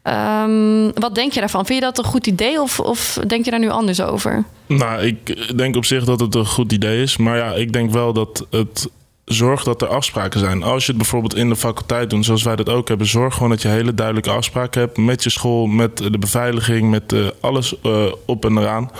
Ehm, 0.03 0.91
wat 0.93 1.15
denk 1.15 1.31
je 1.31 1.39
daarvan? 1.39 1.65
Vind 1.65 1.79
je 1.79 1.85
dat 1.85 1.97
een 1.97 2.11
goed 2.11 2.27
idee 2.27 2.61
of, 2.61 2.79
of 2.79 3.19
denk 3.27 3.45
je 3.45 3.51
daar 3.51 3.59
nu 3.59 3.69
anders 3.69 4.01
over? 4.01 4.43
Nou, 4.65 5.01
ik 5.01 5.57
denk 5.57 5.75
op 5.75 5.85
zich 5.85 6.03
dat 6.03 6.19
het 6.19 6.35
een 6.35 6.45
goed 6.45 6.71
idee 6.71 7.01
is. 7.01 7.17
Maar 7.17 7.37
ja, 7.37 7.53
ik 7.53 7.73
denk 7.73 7.91
wel 7.91 8.13
dat 8.13 8.45
het 8.49 8.89
zorgt 9.25 9.65
dat 9.65 9.81
er 9.81 9.87
afspraken 9.87 10.39
zijn. 10.39 10.63
Als 10.63 10.85
je 10.85 10.91
het 10.91 11.01
bijvoorbeeld 11.01 11.35
in 11.35 11.49
de 11.49 11.55
faculteit 11.55 12.09
doet, 12.09 12.25
zoals 12.25 12.43
wij 12.43 12.55
dat 12.55 12.69
ook 12.69 12.87
hebben, 12.87 13.07
zorg 13.07 13.33
gewoon 13.33 13.49
dat 13.49 13.61
je 13.61 13.67
hele 13.67 13.93
duidelijke 13.93 14.29
afspraken 14.29 14.81
hebt 14.81 14.97
met 14.97 15.23
je 15.23 15.29
school, 15.29 15.65
met 15.65 15.97
de 15.97 16.19
beveiliging, 16.19 16.89
met 16.89 17.13
eh, 17.13 17.19
alles 17.39 17.81
eh, 17.81 18.05
op 18.25 18.45
en 18.45 18.57
eraan. 18.57 18.91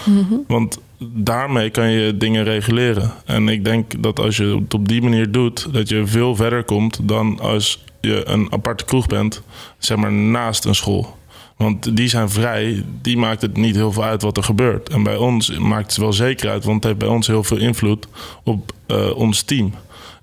Want 0.48 0.80
daarmee 1.06 1.70
kan 1.70 1.92
je 1.92 2.18
dingen 2.18 2.44
reguleren. 2.44 3.12
En 3.26 3.48
ik 3.48 3.64
denk 3.64 4.04
dat 4.04 4.20
als 4.20 4.38
je 4.38 4.46
het 4.46 4.74
op 4.74 4.88
die 4.88 5.02
manier 5.02 5.32
doet, 5.32 5.74
dat 5.74 5.90
je 5.90 6.08
veel 6.08 6.36
verder 6.36 6.64
komt 6.64 7.00
dan 7.04 7.40
als 7.40 7.84
je 8.02 8.28
een 8.28 8.48
aparte 8.52 8.86
kroeg 8.86 9.08
bent, 9.08 9.42
zeg 9.78 9.98
maar 9.98 10.12
naast 10.12 10.66
een 10.66 10.76
school. 10.76 11.18
Want 11.58 11.96
die 11.96 12.08
zijn 12.08 12.30
vrij, 12.30 12.84
die 13.02 13.18
maakt 13.18 13.42
het 13.42 13.58
niet 13.58 13.76
heel 13.76 13.92
veel 13.92 14.04
uit 14.04 14.22
wat 14.22 14.38
er 14.38 14.44
gebeurt. 14.44 14.90
En 14.90 15.04
bij 15.04 15.16
ons 15.16 15.58
maakt 15.58 15.88
het 15.92 15.98
wel 15.98 16.14
zeker 16.14 16.50
uit, 16.50 16.64
want 16.64 16.76
het 16.76 16.84
heeft 16.84 16.98
bij 16.98 17.08
ons 17.08 17.28
heel 17.28 17.44
veel 17.44 17.58
invloed 17.58 18.08
op 18.44 18.72
eh, 18.86 19.16
ons 19.16 19.42
team 19.42 19.74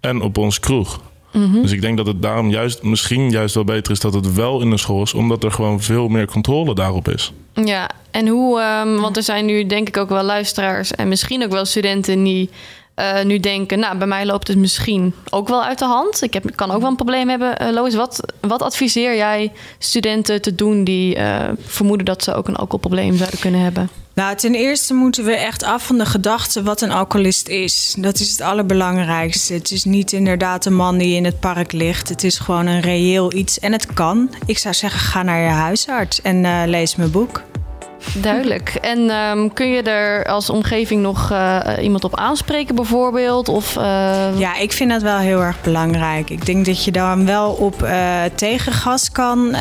en 0.01 0.21
op 0.21 0.39
ons 0.39 0.61
kroeg. 0.61 1.01
Mhm. 1.33 1.63
Dus 1.63 1.73
ik 1.73 1.81
denk 1.81 1.97
dat 1.97 2.07
het 2.07 2.23
daarom 2.23 2.51
juist, 2.51 2.83
misschien 2.83 3.31
juist 3.31 3.55
wel 3.55 3.65
beter 3.65 3.93
is 3.93 4.01
dat 4.01 4.15
het 4.15 4.35
wel 4.35 4.61
in 4.61 4.71
de 4.71 4.79
school 4.79 5.03
is, 5.03 5.15
omdat 5.15 5.45
er 5.45 5.53
gewoon 5.53 5.81
veel 5.81 6.09
meer 6.09 6.27
controle 6.27 6.75
daarop 6.75 7.09
is. 7.09 7.33
Ja, 7.65 7.91
en 8.11 8.29
hoe, 8.29 8.61
ehm, 8.61 8.97
want 8.97 9.17
er 9.17 9.23
zijn 9.23 9.45
nu 9.45 9.67
denk 9.67 9.89
ik 9.89 9.97
ook 9.97 10.09
wel 10.09 10.23
luisteraars 10.23 10.93
en 10.93 11.09
misschien 11.09 11.45
ook 11.45 11.51
wel 11.51 11.65
studenten 11.65 12.25
die 12.25 12.51
eh, 12.95 13.25
nu 13.25 13.39
denken, 13.39 13.79
nou, 13.79 13.97
bij 13.97 14.07
mij 14.07 14.27
loopt 14.27 14.49
het 14.49 14.57
misschien 14.57 15.15
ook 15.31 15.49
wel 15.49 15.65
uit 15.65 15.79
de 15.79 15.85
hand. 15.85 16.23
Ik 16.23 16.33
heb, 16.35 16.45
kan 16.55 16.71
ook 16.71 16.81
wel 16.81 16.91
een 16.91 16.97
probleem 16.97 17.29
hebben. 17.29 17.59
Eh, 17.59 17.73
Lois, 17.73 17.95
wat, 17.95 18.33
wat 18.41 18.63
adviseer 18.63 19.17
jij 19.17 19.53
studenten 19.79 20.43
te 20.43 20.55
doen 20.55 20.85
die 20.85 21.15
eh, 21.15 21.49
vermoeden 21.59 22.07
dat 22.07 22.23
ze 22.23 22.35
ook 22.35 22.49
een 22.49 22.57
alcoholprobleem 22.57 23.17
zouden 23.17 23.39
kunnen 23.39 23.61
hebben? 23.61 23.91
Nou, 24.15 24.37
ten 24.37 24.55
eerste 24.55 24.95
moeten 24.95 25.25
we 25.25 25.33
echt 25.33 25.63
af 25.63 25.87
van 25.87 25.99
de 25.99 26.07
gedachte 26.07 26.63
wat 26.63 26.81
een 26.81 26.91
alcoholist 26.91 27.49
is. 27.49 27.95
Dat 27.99 28.19
is 28.21 28.31
het 28.31 28.41
allerbelangrijkste. 28.41 29.53
Het 29.53 29.71
is 29.71 29.85
niet 29.85 30.13
inderdaad 30.13 30.65
een 30.65 30.75
man 30.75 30.99
die 30.99 31.17
in 31.17 31.25
het 31.25 31.41
park 31.41 31.73
ligt. 31.73 32.09
Het 32.09 32.25
is 32.25 32.39
gewoon 32.39 32.67
een 32.67 32.81
reëel 32.81 33.35
iets 33.35 33.59
en 33.59 33.73
het 33.73 33.95
kan. 33.95 34.35
Ik 34.47 34.59
zou 34.59 34.75
zeggen, 34.75 35.01
ga 35.01 35.23
naar 35.23 35.41
je 35.41 35.49
huisarts 35.49 36.23
en 36.23 36.45
uh, 36.45 36.63
lees 36.67 36.97
mijn 36.97 37.11
boek. 37.11 37.43
Duidelijk. 38.15 38.75
En 38.81 39.11
um, 39.11 39.53
kun 39.53 39.69
je 39.69 39.83
er 39.83 40.25
als 40.25 40.51
omgeving 40.51 41.03
nog 41.03 41.31
uh, 41.33 41.61
iemand 41.83 42.05
op 42.05 42.17
aanspreken, 42.17 42.75
bijvoorbeeld? 42.75 43.49
Of, 43.49 43.77
uh... 43.77 43.83
Ja, 44.39 44.57
ik 44.57 44.73
vind 44.73 44.91
dat 44.91 45.03
wel 45.03 45.19
heel 45.19 45.43
erg 45.43 45.61
belangrijk. 45.61 46.31
Ik 46.31 46.47
denk 46.47 46.67
dat 46.67 46.85
je 46.85 46.91
dan 46.91 47.27
wel 47.27 47.53
op 47.53 47.83
uh, 47.83 48.23
tegengas 48.35 49.11
kan, 49.11 49.55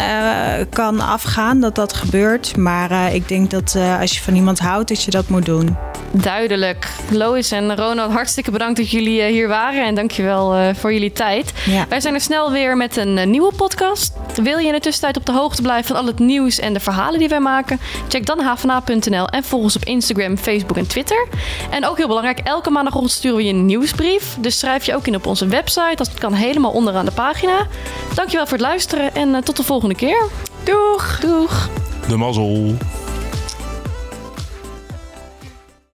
kan 0.69 0.99
afgaan, 0.99 1.59
dat 1.59 1.75
dat 1.75 1.93
gebeurt. 1.93 2.57
Maar 2.57 3.13
ik 3.13 3.27
denk 3.27 3.49
dat 3.51 3.77
als 3.99 4.13
je 4.13 4.21
van 4.21 4.35
iemand 4.35 4.59
houdt, 4.59 4.87
dat 4.87 5.03
je 5.03 5.11
dat 5.11 5.29
moet 5.29 5.45
doen. 5.45 5.77
Duidelijk. 6.11 6.87
Lois 7.09 7.51
en 7.51 7.75
Ronald, 7.75 8.11
hartstikke 8.11 8.51
bedankt 8.51 8.77
dat 8.77 8.91
jullie 8.91 9.23
hier 9.23 9.47
waren. 9.47 9.85
En 9.85 9.95
dankjewel 9.95 10.73
voor 10.73 10.93
jullie 10.93 11.11
tijd. 11.11 11.53
Ja. 11.65 11.85
Wij 11.89 12.01
zijn 12.01 12.13
er 12.13 12.21
snel 12.21 12.51
weer 12.51 12.77
met 12.77 12.97
een 12.97 13.29
nieuwe 13.29 13.53
podcast. 13.53 14.13
Wil 14.35 14.57
je 14.57 14.67
in 14.67 14.73
de 14.73 14.79
tussentijd 14.79 15.17
op 15.17 15.25
de 15.25 15.31
hoogte 15.31 15.61
blijven 15.61 15.85
van 15.87 15.95
al 15.95 16.05
het 16.05 16.19
nieuws 16.19 16.59
en 16.59 16.73
de 16.73 16.79
verhalen 16.79 17.19
die 17.19 17.29
wij 17.29 17.39
maken? 17.39 17.79
Check 18.07 18.25
dan 18.25 18.38
havena.nl 18.43 19.27
en 19.27 19.43
volg 19.43 19.63
ons 19.63 19.75
op 19.75 19.83
Instagram, 19.83 20.37
Facebook 20.37 20.77
en 20.77 20.87
Twitter. 20.87 21.27
En 21.69 21.85
ook 21.85 21.97
heel 21.97 22.07
belangrijk, 22.07 22.39
elke 22.39 22.69
maandagochtend 22.69 23.13
sturen 23.13 23.37
we 23.37 23.43
je 23.43 23.53
een 23.53 23.65
nieuwsbrief. 23.65 24.37
Dus 24.39 24.59
schrijf 24.59 24.85
je 24.85 24.95
ook 24.95 25.07
in 25.07 25.15
op 25.15 25.25
onze 25.25 25.47
website. 25.47 25.95
Dat 25.95 26.13
kan 26.13 26.33
helemaal 26.33 26.71
onderaan 26.71 27.05
de 27.05 27.11
pagina. 27.11 27.67
Dankjewel 28.13 28.47
voor 28.47 28.57
het 28.57 28.67
luisteren 28.67 29.15
en 29.15 29.29
uh, 29.29 29.37
tot 29.37 29.57
de 29.57 29.63
volgende 29.63 29.95
keer. 29.95 30.25
Doeg! 30.63 31.19
Doeg! 31.19 31.69
De 32.07 32.17
mazzel. 32.17 32.75